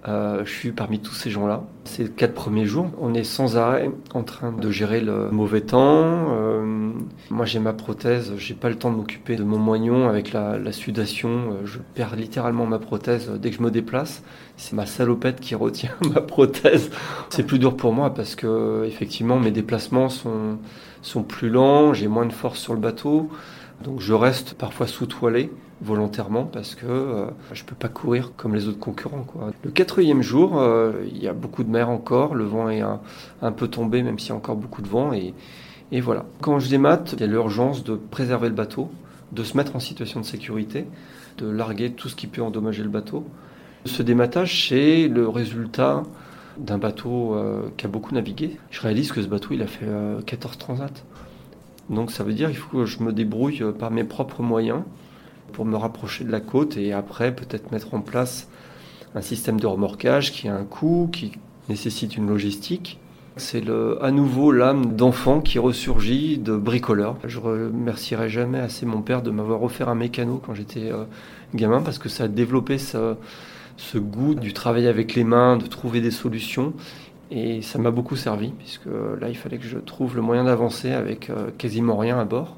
euh, 0.08 0.46
je 0.46 0.52
suis 0.52 0.72
parmi 0.72 1.00
tous 1.00 1.14
ces 1.14 1.30
gens-là. 1.30 1.64
Ces 1.84 2.10
quatre 2.10 2.34
premiers 2.34 2.66
jours, 2.66 2.90
on 3.02 3.14
est 3.14 3.26
sans 3.26 3.58
arrêt 3.58 3.92
en 4.14 4.24
train 4.24 4.54
de 4.54 4.72
gérer 4.72 5.02
le 5.02 5.30
mauvais 5.30 5.62
temps. 5.62 6.28
Euh, 6.32 6.92
moi, 7.30 7.46
j'ai 7.46 7.60
ma 7.60 7.74
prothèse, 7.74 8.32
j'ai 8.38 8.54
pas 8.54 8.70
le 8.70 8.76
temps 8.76 8.92
de 8.92 8.96
m'occuper 8.96 9.36
de 9.36 9.44
mon 9.44 9.58
moignon 9.58 10.08
avec 10.08 10.32
la, 10.32 10.72
sudation. 10.72 11.58
Je 11.66 11.80
perds 11.96 12.16
littéralement 12.16 12.66
ma 12.66 12.80
prothèse 12.80 13.30
dès 13.42 13.50
que 13.50 13.58
je 13.58 13.62
me 13.62 13.72
déplace. 13.72 14.24
C'est 14.56 14.74
ma 14.74 14.86
salopette 14.86 15.42
qui 15.42 15.56
retient 15.56 15.92
ma 16.14 16.22
prothèse. 16.22 16.92
C'est 17.30 17.44
plus 17.44 17.60
dur 17.60 17.76
pour 17.76 17.92
moi 17.92 18.14
parce 18.14 18.36
que 18.36 18.86
effectivement, 18.88 19.38
mes 19.38 19.52
déplacements 19.52 20.10
sont 20.10 20.60
sont 21.02 21.24
plus 21.24 21.50
lents. 21.50 21.94
J'ai 21.94 22.08
moins 22.08 22.26
de 22.26 22.34
force 22.34 22.60
sur 22.60 22.74
le 22.74 22.80
bateau, 22.80 23.30
donc 23.84 24.00
je 24.00 24.14
reste 24.14 24.54
parfois 24.54 24.88
sous-toilé 24.88 25.50
volontairement 25.82 26.44
parce 26.46 26.76
que 26.76 26.86
euh, 26.86 27.26
je 27.54 27.64
peux 27.64 27.76
pas 27.76 27.88
courir 27.88 28.34
comme 28.36 28.54
les 28.54 28.68
autres 28.68 28.80
concurrents. 28.80 29.24
Quoi. 29.24 29.52
Le 29.64 29.72
quatrième 29.72 30.22
jour, 30.22 30.60
euh, 30.60 30.94
il 31.08 31.22
y 31.22 31.28
a 31.28 31.34
beaucoup 31.34 31.64
de 31.64 31.70
mer 31.70 31.90
encore, 31.90 32.36
le 32.36 32.44
vent 32.44 32.70
est 32.70 32.82
un, 32.82 33.52
peu 33.52 33.68
tombé 33.68 34.04
même 34.04 34.20
s'il 34.20 34.30
y 34.30 34.32
a 34.34 34.36
encore 34.36 34.56
beaucoup 34.56 34.82
de 34.82 34.88
vent 34.88 35.14
et, 35.14 35.34
voilà. 36.02 36.26
Quand 36.42 36.60
je 36.60 36.70
démate, 36.70 37.14
il 37.14 37.22
y 37.22 37.24
a 37.24 37.28
l'urgence 37.28 37.84
de 37.84 37.96
préserver 37.96 38.50
le 38.50 38.54
bateau, 38.54 38.92
de 39.32 39.44
se 39.44 39.58
mettre 39.58 39.76
en 39.76 39.80
situation 39.80 40.20
de 40.20 40.26
sécurité, 40.26 40.86
de 41.40 41.50
larguer 41.50 41.92
tout 41.92 42.10
ce 42.10 42.16
qui 42.16 42.28
peut 42.28 42.44
endommager 42.44 42.84
le 42.84 42.90
bateau. 42.90 43.26
Ce 43.86 44.04
dématage, 44.04 44.70
c'est 44.70 45.08
le 45.08 45.28
résultat 45.28 46.04
d'un 46.60 46.78
bateau 46.78 47.34
euh, 47.34 47.70
qui 47.76 47.88
a 47.88 47.90
beaucoup 47.90 48.14
navigué. 48.14 48.58
Je 48.70 48.82
réalise 48.82 49.12
que 49.12 49.22
ce 49.24 49.28
bateau, 49.28 49.50
il 49.54 49.64
a 49.64 49.68
fait 49.68 49.88
14 50.28 50.60
transats. 50.60 51.04
Donc 51.90 52.12
ça 52.12 52.24
veut 52.24 52.34
dire 52.34 52.50
qu'il 52.50 52.58
faut 52.58 52.78
que 52.78 52.86
je 52.86 53.02
me 53.02 53.12
débrouille 53.12 53.64
par 53.80 53.90
mes 53.90 54.04
propres 54.04 54.44
moyens 54.44 54.84
pour 55.50 55.66
me 55.66 55.76
rapprocher 55.76 56.24
de 56.24 56.32
la 56.32 56.40
côte 56.40 56.78
et 56.78 56.94
après 56.94 57.36
peut-être 57.36 57.72
mettre 57.72 57.94
en 57.94 58.02
place 58.02 58.48
un 59.16 59.22
système 59.22 59.60
de 59.60 59.68
remorquage 59.68 60.32
qui 60.32 60.48
a 60.48 60.56
un 60.56 60.64
coût, 60.64 61.10
qui 61.12 61.32
nécessite 61.68 62.16
une 62.16 62.28
logistique. 62.28 63.00
C'est 63.38 63.64
à 64.02 64.12
nouveau 64.12 64.52
l'âme 64.52 64.96
d'enfant 64.96 65.40
qui 65.40 65.60
ressurgit 65.60 66.38
de 66.38 66.56
bricoleur. 66.56 67.18
Je 67.26 67.40
remercierai 67.40 68.30
jamais 68.30 68.60
assez 68.60 68.86
mon 68.86 69.02
père 69.02 69.22
de 69.22 69.32
m'avoir 69.32 69.64
offert 69.64 69.88
un 69.88 69.96
mécano 69.96 70.42
quand 70.46 70.54
j'étais 70.54 70.92
euh, 70.92 71.06
gamin 71.56 71.82
parce 71.82 72.00
que 72.00 72.10
ça 72.10 72.26
a 72.26 72.28
développé 72.28 72.78
ce, 72.78 73.16
ce 73.78 73.98
goût 73.98 74.36
du 74.36 74.52
travail 74.52 74.88
avec 74.88 75.16
les 75.16 75.24
mains, 75.24 75.56
de 75.58 75.68
trouver 75.68 76.02
des 76.02 76.12
solutions. 76.12 76.74
Et 77.32 77.62
ça 77.62 77.80
m'a 77.80 77.92
beaucoup 77.92 78.16
servi, 78.16 78.50
puisque 78.58 78.88
là, 78.88 79.30
il 79.30 79.38
fallait 79.38 79.60
que 79.60 79.68
je 79.68 79.78
trouve 79.78 80.16
le 80.16 80.22
moyen 80.22 80.44
d'avancer 80.44 80.92
avec 80.92 81.30
euh, 81.30 81.50
quasiment 81.58 81.96
rien 81.96 82.20
à 82.20 82.26
bord 82.26 82.58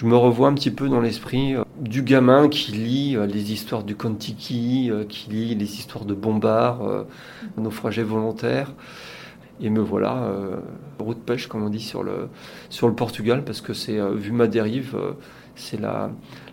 je 0.00 0.06
me 0.06 0.16
revois 0.16 0.48
un 0.48 0.54
petit 0.54 0.70
peu 0.70 0.88
dans 0.88 1.00
l'esprit 1.00 1.54
euh, 1.54 1.62
du 1.80 2.02
gamin 2.02 2.48
qui 2.48 2.72
lit 2.72 3.16
euh, 3.16 3.26
les 3.26 3.52
histoires 3.52 3.82
du 3.82 3.96
Kontiki, 3.96 4.90
euh, 4.90 5.04
qui 5.04 5.30
lit 5.30 5.54
les 5.54 5.74
histoires 5.74 6.04
de 6.04 6.14
bombards, 6.14 7.06
naufragés 7.56 8.02
volontaires. 8.02 8.72
Et 9.62 9.68
me 9.68 9.80
voilà, 9.80 10.32
route 10.98 11.22
pêche, 11.22 11.46
comme 11.46 11.62
on 11.62 11.68
dit, 11.68 11.82
sur 11.82 12.02
le, 12.02 12.30
sur 12.70 12.88
le 12.88 12.94
Portugal, 12.94 13.44
parce 13.44 13.60
que 13.60 13.74
c'est, 13.74 14.00
vu 14.14 14.32
ma 14.32 14.46
dérive, 14.46 14.96
c'est 15.54 15.78
la, 15.78 16.10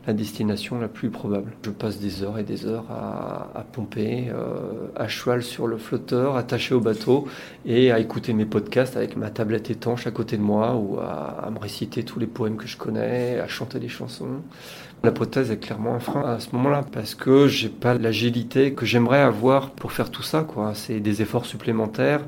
la 0.07 0.13
destination 0.13 0.79
la 0.79 0.87
plus 0.87 1.09
probable. 1.09 1.51
Je 1.63 1.69
passe 1.69 1.99
des 1.99 2.23
heures 2.23 2.39
et 2.39 2.43
des 2.43 2.65
heures 2.65 2.85
à, 2.89 3.65
pomper, 3.73 4.29
euh, 4.29 4.87
à 4.95 5.09
cheval 5.09 5.43
sur 5.43 5.67
le 5.67 5.77
flotteur, 5.77 6.37
attaché 6.37 6.73
au 6.73 6.79
bateau, 6.79 7.27
et 7.65 7.91
à 7.91 7.99
écouter 7.99 8.31
mes 8.31 8.45
podcasts 8.45 8.95
avec 8.95 9.17
ma 9.17 9.29
tablette 9.29 9.69
étanche 9.69 10.07
à 10.07 10.11
côté 10.11 10.37
de 10.37 10.41
moi, 10.41 10.75
ou 10.75 10.97
à, 10.99 11.49
me 11.51 11.59
réciter 11.59 12.03
tous 12.03 12.19
les 12.19 12.25
poèmes 12.25 12.55
que 12.55 12.67
je 12.67 12.77
connais, 12.77 13.37
à 13.39 13.47
chanter 13.49 13.79
des 13.79 13.89
chansons. 13.89 14.41
La 15.03 15.11
prothèse 15.11 15.51
est 15.51 15.57
clairement 15.57 15.93
un 15.93 15.99
frein 15.99 16.23
à 16.23 16.39
ce 16.39 16.55
moment-là, 16.55 16.83
parce 16.91 17.13
que 17.13 17.47
j'ai 17.47 17.69
pas 17.69 17.93
l'agilité 17.93 18.73
que 18.73 18.85
j'aimerais 18.85 19.21
avoir 19.21 19.69
pour 19.71 19.91
faire 19.91 20.09
tout 20.09 20.23
ça. 20.23 20.45
C'est 20.73 20.99
des 20.99 21.21
efforts 21.21 21.45
supplémentaires. 21.45 22.21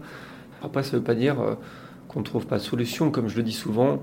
Après, 0.64 0.84
ça 0.84 0.98
veut 0.98 1.04
pas 1.04 1.16
dire 1.16 1.40
euh, 1.42 1.56
qu'on 2.08 2.20
ne 2.20 2.26
trouve 2.26 2.46
pas 2.46 2.58
de 2.58 2.64
solution, 2.64 3.12
comme 3.12 3.28
je 3.28 3.38
le 3.38 3.44
dis 3.44 3.54
souvent. 3.54 4.02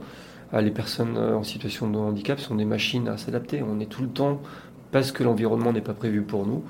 Ah, 0.52 0.62
les 0.62 0.70
personnes 0.70 1.16
euh, 1.16 1.36
en 1.36 1.42
situation 1.42 1.88
de 1.88 1.96
handicap 1.96 2.40
sont 2.40 2.56
des 2.56 2.64
machines 2.64 3.08
à 3.08 3.16
s'adapter. 3.16 3.62
On 3.62 3.78
est 3.78 3.86
tout 3.86 4.02
le 4.02 4.08
temps, 4.08 4.40
parce 4.90 5.12
que 5.12 5.22
l'environnement 5.22 5.72
n'est 5.72 5.80
pas 5.80 5.94
prévu 5.94 6.22
pour 6.22 6.46
nous, 6.46 6.64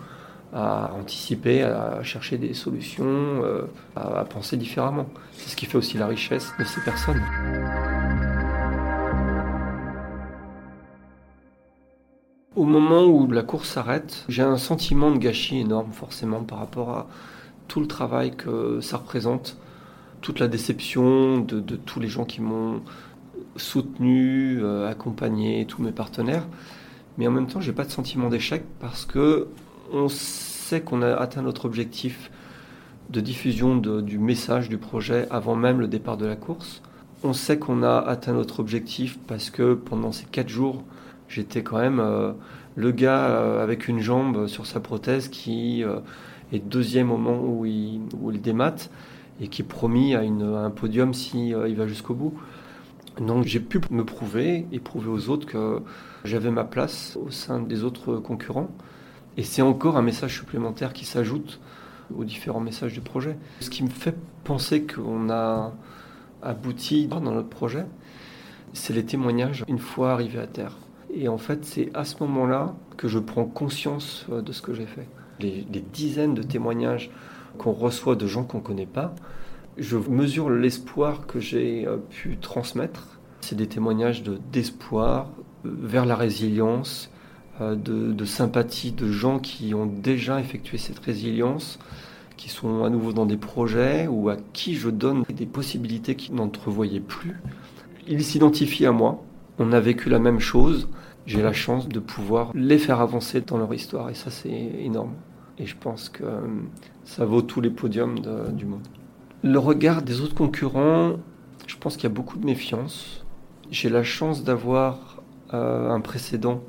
à 0.52 0.92
anticiper, 1.00 1.62
à 1.62 2.02
chercher 2.02 2.36
des 2.36 2.52
solutions, 2.52 3.04
euh, 3.06 3.62
à, 3.96 4.24
penser 4.24 4.56
différemment. 4.56 5.06
C'est 5.32 5.50
ce 5.50 5.56
qui 5.56 5.66
fait 5.66 5.78
aussi 5.78 5.96
la 5.96 6.06
richesse 6.06 6.52
de 6.58 6.64
ces 6.64 6.80
personnes. 6.82 7.22
Au 12.56 12.64
moment 12.64 13.04
où 13.04 13.30
la 13.30 13.42
course 13.42 13.68
s'arrête, 13.68 14.24
j'ai 14.30 14.40
un 14.40 14.56
sentiment 14.56 15.10
de 15.10 15.18
gâchis 15.18 15.60
énorme 15.60 15.92
forcément 15.92 16.42
par 16.42 16.58
rapport 16.58 16.88
à 16.88 17.06
tout 17.68 17.80
le 17.80 17.86
travail 17.86 18.34
que 18.34 18.80
ça 18.80 18.96
représente, 18.96 19.58
toute 20.22 20.40
la 20.40 20.48
déception 20.48 21.38
de 21.38 21.60
tous 21.60 22.00
les 22.00 22.08
gens 22.08 22.24
qui 22.24 22.40
m'ont 22.40 22.80
soutenu, 23.56 24.58
euh, 24.62 24.88
accompagné 24.88 25.66
tous 25.66 25.82
mes 25.82 25.92
partenaires. 25.92 26.46
Mais 27.18 27.28
en 27.28 27.30
même 27.30 27.46
temps, 27.46 27.60
j'ai 27.60 27.74
pas 27.74 27.84
de 27.84 27.90
sentiment 27.90 28.30
d'échec 28.30 28.64
parce 28.80 29.04
que 29.04 29.48
on 29.92 30.08
sait 30.08 30.80
qu'on 30.80 31.02
a 31.02 31.12
atteint 31.12 31.42
notre 31.42 31.66
objectif 31.66 32.30
de 33.10 33.20
diffusion 33.20 33.76
du 33.76 34.18
message 34.18 34.70
du 34.70 34.78
projet 34.78 35.26
avant 35.30 35.56
même 35.56 35.78
le 35.78 35.88
départ 35.88 36.16
de 36.16 36.24
la 36.24 36.36
course. 36.36 36.80
On 37.22 37.34
sait 37.34 37.58
qu'on 37.58 37.82
a 37.82 37.98
atteint 37.98 38.32
notre 38.32 38.60
objectif 38.60 39.18
parce 39.26 39.50
que 39.50 39.74
pendant 39.74 40.10
ces 40.10 40.24
quatre 40.24 40.48
jours, 40.48 40.82
j'étais 41.28 41.62
quand 41.62 41.78
même 41.78 42.00
euh, 42.00 42.32
le 42.74 42.92
gars 42.92 43.26
euh, 43.26 43.62
avec 43.62 43.88
une 43.88 44.00
jambe 44.00 44.46
sur 44.46 44.66
sa 44.66 44.80
prothèse 44.80 45.28
qui 45.28 45.84
est 46.52 46.58
deuxième 46.58 47.10
au 47.10 47.16
moment 47.16 47.42
où 47.42 47.66
il, 47.66 48.00
où 48.20 48.30
il 48.30 48.40
démate 48.40 48.90
et 49.40 49.48
qui 49.48 49.62
est 49.62 49.66
promis 49.66 50.14
à, 50.14 50.22
une, 50.22 50.42
un 50.42 50.70
podium 50.70 51.12
s'il 51.12 51.56
il 51.68 51.76
va 51.76 51.86
jusqu'au 51.86 52.14
bout. 52.14 52.34
Donc 53.20 53.44
j'ai 53.46 53.60
pu 53.60 53.80
me 53.90 54.04
prouver 54.04 54.66
et 54.72 54.78
prouver 54.78 55.08
aux 55.08 55.30
autres 55.30 55.46
que 55.46 55.80
j'avais 56.24 56.50
ma 56.50 56.64
place 56.64 57.16
au 57.20 57.30
sein 57.30 57.60
des 57.60 57.82
autres 57.82 58.16
concurrents. 58.16 58.70
Et 59.36 59.42
c'est 59.42 59.62
encore 59.62 59.96
un 59.96 60.02
message 60.02 60.34
supplémentaire 60.38 60.92
qui 60.92 61.04
s'ajoute 61.04 61.60
aux 62.14 62.24
différents 62.24 62.60
messages 62.60 62.92
du 62.92 63.00
projet. 63.00 63.36
Ce 63.60 63.70
qui 63.70 63.82
me 63.82 63.88
fait 63.88 64.14
penser 64.44 64.82
qu'on 64.82 65.30
a 65.30 65.72
abouti 66.42 67.06
dans 67.06 67.20
notre 67.20 67.48
projet, 67.48 67.86
c'est 68.72 68.92
les 68.92 69.04
témoignages 69.04 69.64
une 69.68 69.78
fois 69.78 70.12
arrivé 70.12 70.38
à 70.38 70.46
terre. 70.46 70.76
Et 71.18 71.28
en 71.28 71.38
fait, 71.38 71.64
c'est 71.64 71.90
à 71.94 72.04
ce 72.04 72.16
moment-là 72.20 72.74
que 72.98 73.08
je 73.08 73.18
prends 73.18 73.46
conscience 73.46 74.26
de 74.28 74.52
ce 74.52 74.60
que 74.60 74.74
j'ai 74.74 74.84
fait. 74.84 75.08
Les, 75.40 75.64
dizaines 75.92 76.34
de 76.34 76.42
témoignages 76.42 77.10
qu'on 77.56 77.72
reçoit 77.72 78.16
de 78.16 78.26
gens 78.26 78.44
qu'on 78.44 78.58
ne 78.58 78.62
connaît 78.62 78.86
pas, 78.86 79.14
Je 79.78 79.96
mesure 79.96 80.50
l'espoir 80.50 81.26
que 81.26 81.40
j'ai 81.40 81.86
pu 82.10 82.36
transmettre. 82.36 83.18
C'est 83.40 83.56
des 83.56 83.66
témoignages 83.66 84.22
d'espoir 84.52 85.30
vers 85.64 86.04
la 86.04 86.16
résilience, 86.16 87.10
de, 87.60 88.24
sympathie 88.24 88.92
de 88.92 89.10
gens 89.10 89.38
qui 89.38 89.74
ont 89.74 89.86
déjà 89.86 90.38
effectué 90.40 90.76
cette 90.76 90.98
résilience, 90.98 91.78
qui 92.36 92.50
sont 92.50 92.84
à 92.84 92.90
nouveau 92.90 93.14
dans 93.14 93.26
des 93.26 93.38
projets 93.38 94.06
ou 94.06 94.28
à 94.28 94.36
qui 94.52 94.74
je 94.74 94.90
donne 94.90 95.24
des 95.30 95.46
possibilités 95.46 96.14
qu'ils 96.14 96.34
n'entrevoyaient 96.34 97.00
plus. 97.00 97.40
Ils 98.06 98.22
s'identifient 98.22 98.86
à 98.86 98.92
moi, 98.92 99.25
on 99.58 99.72
a 99.72 99.80
vécu 99.80 100.08
la 100.08 100.18
même 100.18 100.40
chose, 100.40 100.88
j'ai 101.26 101.42
la 101.42 101.52
chance 101.52 101.88
de 101.88 101.98
pouvoir 101.98 102.50
les 102.54 102.78
faire 102.78 103.00
avancer 103.00 103.40
dans 103.40 103.58
leur 103.58 103.72
histoire 103.74 104.10
et 104.10 104.14
ça 104.14 104.30
c'est 104.30 104.50
énorme. 104.50 105.14
Et 105.58 105.66
je 105.66 105.76
pense 105.76 106.08
que 106.08 106.22
euh, 106.22 106.40
ça 107.04 107.24
vaut 107.24 107.42
tous 107.42 107.60
les 107.60 107.70
podiums 107.70 108.20
du 108.52 108.66
monde. 108.66 108.86
Le 109.42 109.58
regard 109.58 110.02
des 110.02 110.20
autres 110.20 110.34
concurrents, 110.34 111.16
je 111.66 111.76
pense 111.76 111.96
qu'il 111.96 112.04
y 112.04 112.12
a 112.12 112.14
beaucoup 112.14 112.38
de 112.38 112.46
méfiance. 112.46 113.24
J'ai 113.70 113.88
la 113.88 114.02
chance 114.02 114.44
d'avoir 114.44 115.22
euh, 115.54 115.90
un 115.90 116.00
précédent 116.00 116.62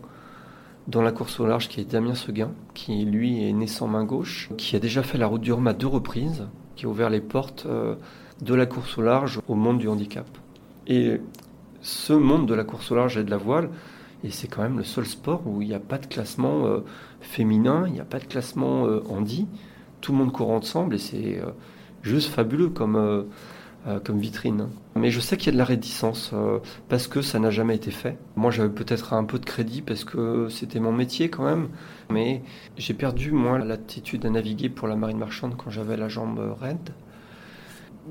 dans 0.88 1.02
la 1.02 1.12
course 1.12 1.39
au 1.39 1.47
large 1.47 1.67
qui 1.67 1.82
est 1.82 1.91
Damien 1.91 2.15
Seguin, 2.15 2.52
qui 2.73 3.04
lui 3.06 3.43
est 3.43 3.54
né 3.54 3.67
sans 3.67 3.88
main 3.88 4.06
gauche, 4.06 4.50
qui 4.58 4.76
a 4.76 4.80
déjà 4.80 5.04
fait 5.04 5.17
la 5.17 5.28
route 5.28 5.41
du 5.41 5.52
Rhum 5.52 5.67
à 5.67 5.73
deux 5.73 5.88
reprises, 5.88 6.47
qui 6.76 6.86
a 6.86 6.89
ouvert 6.89 7.10
les 7.10 7.19
portes 7.19 7.65
euh, 7.67 7.95
de 8.41 8.54
la 8.54 8.65
course 8.65 8.97
au 8.97 9.02
large 9.02 9.41
au 9.47 9.56
monde 9.56 9.80
du 9.80 9.88
handicap. 9.88 10.28
Et 10.88 11.19
ce 11.88 12.13
monde 12.13 12.47
de 12.47 12.54
la 12.54 12.63
course 12.63 12.91
au 12.91 12.95
large 12.95 13.17
et 13.17 13.23
de 13.23 13.32
la 13.32 13.38
voile, 13.38 13.69
et 14.23 14.32
c'est 14.32 14.47
quand 14.47 14.62
même 14.62 14.78
le 14.78 14.84
seul 14.84 15.06
sport 15.06 15.41
où 15.45 15.62
il 15.62 15.67
n'y 15.67 15.73
a 15.73 15.80
pas 15.80 15.97
de 15.97 16.08
classement 16.08 16.65
euh, 16.65 16.80
féminin, 17.21 17.86
il 17.88 17.93
n'y 17.93 18.00
a 18.00 18.06
pas 18.06 18.19
de 18.19 18.26
classement 18.26 18.86
euh, 18.86 19.02
handi, 19.10 19.47
tout 20.02 20.12
le 20.12 20.17
monde 20.17 20.32
court 20.32 20.52
ensemble 20.52 20.95
et 20.95 21.00
c'est 21.00 21.41
juste 22.04 22.30
fabuleux 22.30 22.69
comme 22.69 23.28
euh, 23.88 24.02
comme 24.02 24.19
vitrine. 24.19 24.67
Mais 24.95 25.12
je 25.12 25.21
sais 25.21 25.38
qu'il 25.38 25.45
y 25.45 25.50
a 25.50 25.54
de 25.54 25.58
la 25.58 25.63
réticence 25.63 26.32
euh, 26.34 26.60
parce 26.89 27.08
que 27.08 27.21
ça 27.21 27.39
n'a 27.39 27.52
jamais 27.52 27.76
été 27.76 27.89
fait. 27.89 28.17
Moi, 28.36 28.52
j'avais 28.52 28.73
peut-être 28.73 29.13
un 29.13 29.23
peu 29.23 29.39
de 29.39 29.45
crédit 29.45 29.82
parce 29.82 30.04
que 30.04 30.50
c'était 30.50 30.82
mon 30.82 30.91
métier 30.91 31.30
quand 31.30 31.45
même. 31.45 31.69
Mais 32.10 32.41
j'ai 32.76 32.93
perdu, 32.93 33.32
moi, 33.32 33.60
l'attitude 33.60 34.26
à 34.26 34.30
naviguer 34.30 34.67
pour 34.67 34.89
la 34.89 34.97
marine 34.97 35.19
marchande 35.19 35.56
quand 35.56 35.69
j'avais 35.69 35.95
la 35.95 36.10
jambe 36.10 36.54
raide. 36.60 36.89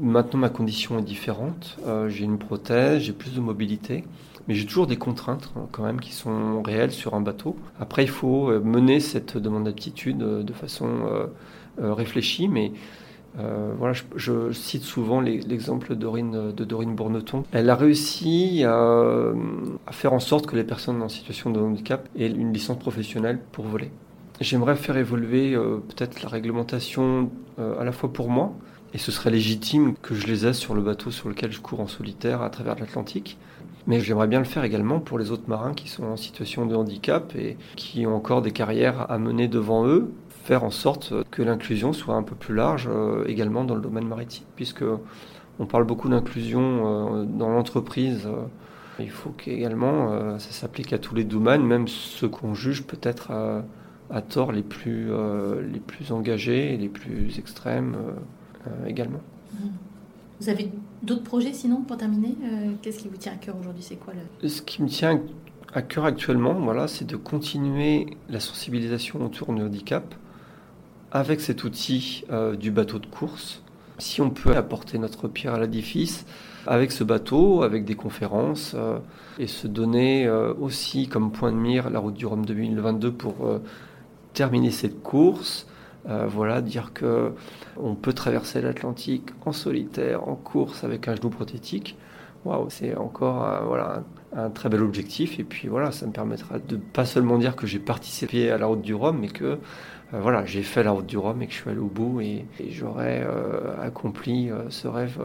Maintenant, 0.01 0.41
ma 0.41 0.49
condition 0.49 0.99
est 0.99 1.03
différente. 1.03 1.79
Euh, 1.87 2.09
j'ai 2.09 2.25
une 2.25 2.39
prothèse, 2.39 3.03
j'ai 3.03 3.13
plus 3.13 3.35
de 3.35 3.41
mobilité. 3.41 4.05
Mais 4.49 4.55
j'ai 4.55 4.67
toujours 4.67 4.87
des 4.87 4.97
contraintes 4.97 5.51
hein, 5.57 5.67
quand 5.73 5.83
même 5.83 6.01
qui 6.01 6.13
sont 6.13 6.63
réelles 6.63 6.93
sur 6.93 7.15
un 7.15 7.21
bateau. 7.21 7.57
Après, 7.81 8.05
il 8.05 8.09
faut 8.09 8.49
mener 8.61 9.01
cette 9.01 9.37
demande 9.37 9.65
d'aptitude 9.65 10.19
de 10.19 10.53
façon 10.53 10.87
réfléchie, 11.79 12.47
mais 12.47 12.71
euh, 13.39 13.75
voilà, 13.77 13.95
je, 14.15 14.53
cite 14.53 14.83
souvent 14.83 15.21
l'exemple 15.21 15.95
de 15.95 16.65
Dorine 16.65 16.95
Bourneton. 16.95 17.45
Elle 17.53 17.69
a 17.69 17.75
réussi 17.75 18.65
à, 18.65 19.33
faire 19.91 20.13
en 20.13 20.21
sorte 20.21 20.47
que 20.47 20.57
les 20.57 20.65
personnes 20.65 21.03
en 21.03 21.09
situation 21.09 21.51
de 21.51 21.61
handicap 21.61 22.09
aient 22.19 22.29
une 22.29 22.53
licence 22.53 22.79
professionnelle 22.79 23.39
pour 23.53 23.67
voler. 23.67 23.91
J'aimerais 24.41 24.77
faire 24.77 24.97
évoluer 24.97 25.55
euh, 25.55 25.79
peut-être 25.79 26.23
la 26.23 26.29
réglementation 26.29 27.31
euh, 27.59 27.79
à 27.81 27.85
la 27.85 27.93
fois 27.93 28.13
pour 28.13 28.29
moi, 28.29 28.53
et 28.97 28.99
ce 28.99 29.13
serait 29.13 29.29
légitime 29.29 29.95
que 30.01 30.15
je 30.15 30.27
les 30.27 30.47
aide 30.47 30.55
sur 30.55 30.75
le 30.75 30.81
bateau 30.81 31.11
sur 31.11 31.29
lequel 31.29 31.53
je 31.53 31.61
cours 31.61 31.81
en 31.81 31.87
solitaire 31.87 32.41
à 32.41 32.49
travers 32.49 32.77
l'Atlantique. 32.79 33.37
Mais 33.87 34.01
j'aimerais 34.01 34.27
bien 34.27 34.39
le 34.39 34.47
faire 34.47 34.65
également 34.65 35.01
pour 35.01 35.19
les 35.19 35.31
autres 35.31 35.49
marins 35.49 35.75
qui 35.75 35.91
sont 35.91 36.05
en 36.05 36.17
situation 36.17 36.65
de 36.65 36.75
handicap 36.75 37.37
et 37.37 37.59
qui 37.77 38.07
ont 38.07 38.17
encore 38.17 38.41
des 38.41 38.53
carrières 38.53 39.11
à 39.11 39.19
mener 39.19 39.49
devant 39.49 39.87
eux 39.87 40.13
faire 40.45 40.65
en 40.65 40.71
sorte 40.71 41.13
que 41.31 41.43
l'inclusion 41.43 41.93
soit 41.93 42.15
un 42.15 42.23
peu 42.23 42.35
plus 42.35 42.55
large 42.55 42.89
euh, 42.91 43.27
également 43.27 43.65
dans 43.65 43.75
le 43.75 43.83
domaine 43.83 44.09
maritime, 44.09 44.47
puisque 44.57 44.85
on 45.59 45.67
parle 45.67 45.85
beaucoup 45.85 46.09
d'inclusion 46.09 46.63
euh, 46.63 47.25
dans 47.25 47.51
l'entreprise. 47.51 48.23
Euh, 48.25 48.47
il 48.99 49.11
faut 49.11 49.29
qu'également 49.29 50.39
ça 50.39 50.53
s'applique 50.53 50.95
à 50.95 50.99
tous 50.99 51.15
les 51.15 51.25
domaines, 51.25 51.63
même 51.63 51.87
ceux 51.87 52.29
qu'on 52.29 52.55
juge 52.55 52.85
peut-être 52.85 53.31
à, 53.31 54.23
tort 54.23 54.53
les 54.53 54.63
plus, 54.63 55.11
les 55.71 55.81
plus 55.81 56.13
engagés 56.13 56.73
et 56.73 56.79
les 56.79 56.89
plus 56.89 57.39
extrêmes 57.39 57.95
également. 58.87 59.21
Vous 60.41 60.49
avez 60.49 60.71
d'autres 61.03 61.23
projets 61.23 61.53
sinon 61.53 61.83
pour 61.83 61.97
terminer 61.97 62.35
Qu'est-ce 62.83 62.99
qui 62.99 63.09
vous 63.09 63.17
tient 63.17 63.33
à 63.33 63.37
cœur 63.37 63.57
aujourd'hui 63.59 63.83
C'est 63.83 63.97
quoi 63.97 64.13
le... 64.43 64.49
Ce 64.49 64.61
qui 64.61 64.83
me 64.83 64.89
tient 64.89 65.21
à 65.77 65.83
cœur 65.83 66.07
actuellement, 66.07 66.55
voilà, 66.55 66.89
c'est 66.89 67.05
de 67.05 67.17
continuer 67.17 68.17
la 68.31 68.41
sensibilisation 68.41 69.25
autour 69.25 69.53
du 69.53 69.63
handicap, 69.63 70.15
avec 71.13 71.41
cet 71.41 71.65
outil 71.65 72.25
euh, 72.31 72.57
du 72.57 72.71
bateau 72.71 72.99
de 72.99 73.07
course, 73.07 73.63
si 73.99 74.21
on 74.21 74.31
peut 74.31 74.57
apporter 74.57 74.99
notre 74.99 75.29
pierre 75.29 75.55
à 75.55 75.61
l'édifice 75.61 76.27
avec 76.67 76.93
ce 76.93 77.05
bateau, 77.05 77.63
avec 77.63 77.85
des 77.85 77.95
conférences, 77.95 78.73
euh, 78.75 78.99
et 79.39 79.47
se 79.47 79.67
donner 79.67 80.27
euh, 80.27 80.55
aussi 80.55 81.09
comme 81.09 81.31
point 81.31 81.53
de 81.53 81.57
mire 81.57 81.91
la 81.91 81.99
route 81.99 82.15
du 82.15 82.27
Rhum 82.27 82.47
2022 82.47 83.13
pour 83.13 83.35
terminer 84.33 84.71
cette 84.71 85.03
course. 85.03 85.67
Voilà, 86.07 86.61
dire 86.61 86.93
que 86.93 87.33
on 87.77 87.95
peut 87.95 88.13
traverser 88.13 88.61
l'Atlantique 88.61 89.31
en 89.45 89.53
solitaire, 89.53 90.29
en 90.29 90.37
course 90.37 90.85
avec 90.85 91.09
un 91.09 91.17
genou 91.17 91.31
prothétique. 91.31 91.97
Waouh, 92.45 92.71
c'est 92.71 92.95
encore 92.95 93.65
voilà, 93.67 94.05
un, 94.33 94.51
très 94.51 94.69
bel 94.69 94.83
objectif. 94.83 95.41
Et 95.41 95.45
puis 95.45 95.67
voilà, 95.67 95.91
ça 95.91 96.07
me 96.07 96.13
permettra 96.13 96.59
de 96.59 96.77
pas 96.77 97.05
seulement 97.05 97.39
dire 97.39 97.57
que 97.57 97.67
j'ai 97.67 97.81
participé 97.81 98.51
à 98.51 98.59
la 98.59 98.67
route 98.67 98.83
du 98.83 98.95
Rhum, 98.95 99.19
mais 99.19 99.29
que 99.29 99.59
euh, 100.15 100.21
voilà, 100.21 100.45
j'ai 100.45 100.63
fait 100.63 100.83
la 100.83 100.93
route 100.93 101.07
du 101.07 101.19
Rhum 101.19 101.43
et 101.43 101.47
que 101.47 101.53
je 101.53 101.59
suis 101.59 101.71
allé 101.71 101.81
au 101.81 101.89
bout 101.89 102.21
et, 102.21 102.47
j'aurais 102.71 103.25
euh, 103.27 103.81
accompli 103.83 104.51
euh, 104.51 104.71
ce 104.71 104.89
rêve 104.89 105.21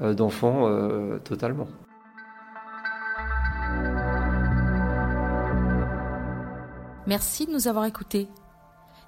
d'enfant 0.00 0.66
totalement. 1.24 1.68
Merci 7.06 7.44
de 7.44 7.52
nous 7.52 7.68
avoir 7.68 7.84
écoutés. 7.84 8.28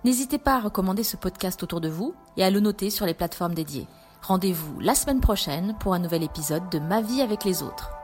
N'hésitez 0.04 0.38
pas 0.38 0.56
à 0.56 0.60
recommander 0.60 1.04
ce 1.04 1.16
podcast 1.16 1.62
autour 1.62 1.80
de 1.80 1.88
vous 1.88 2.14
et 2.36 2.42
à 2.42 2.50
le 2.50 2.58
noter 2.58 2.90
sur 2.90 3.06
les 3.06 3.14
plateformes 3.14 3.54
dédiées. 3.54 3.86
Rendez-vous 4.22 4.80
la 4.80 4.96
semaine 4.96 5.20
prochaine 5.20 5.76
pour 5.78 5.94
un 5.94 6.00
nouvel 6.00 6.24
épisode 6.24 6.68
de 6.70 6.80
Ma 6.80 7.00
vie 7.00 7.22
avec 7.22 7.44
les 7.44 7.62
autres. 7.62 8.01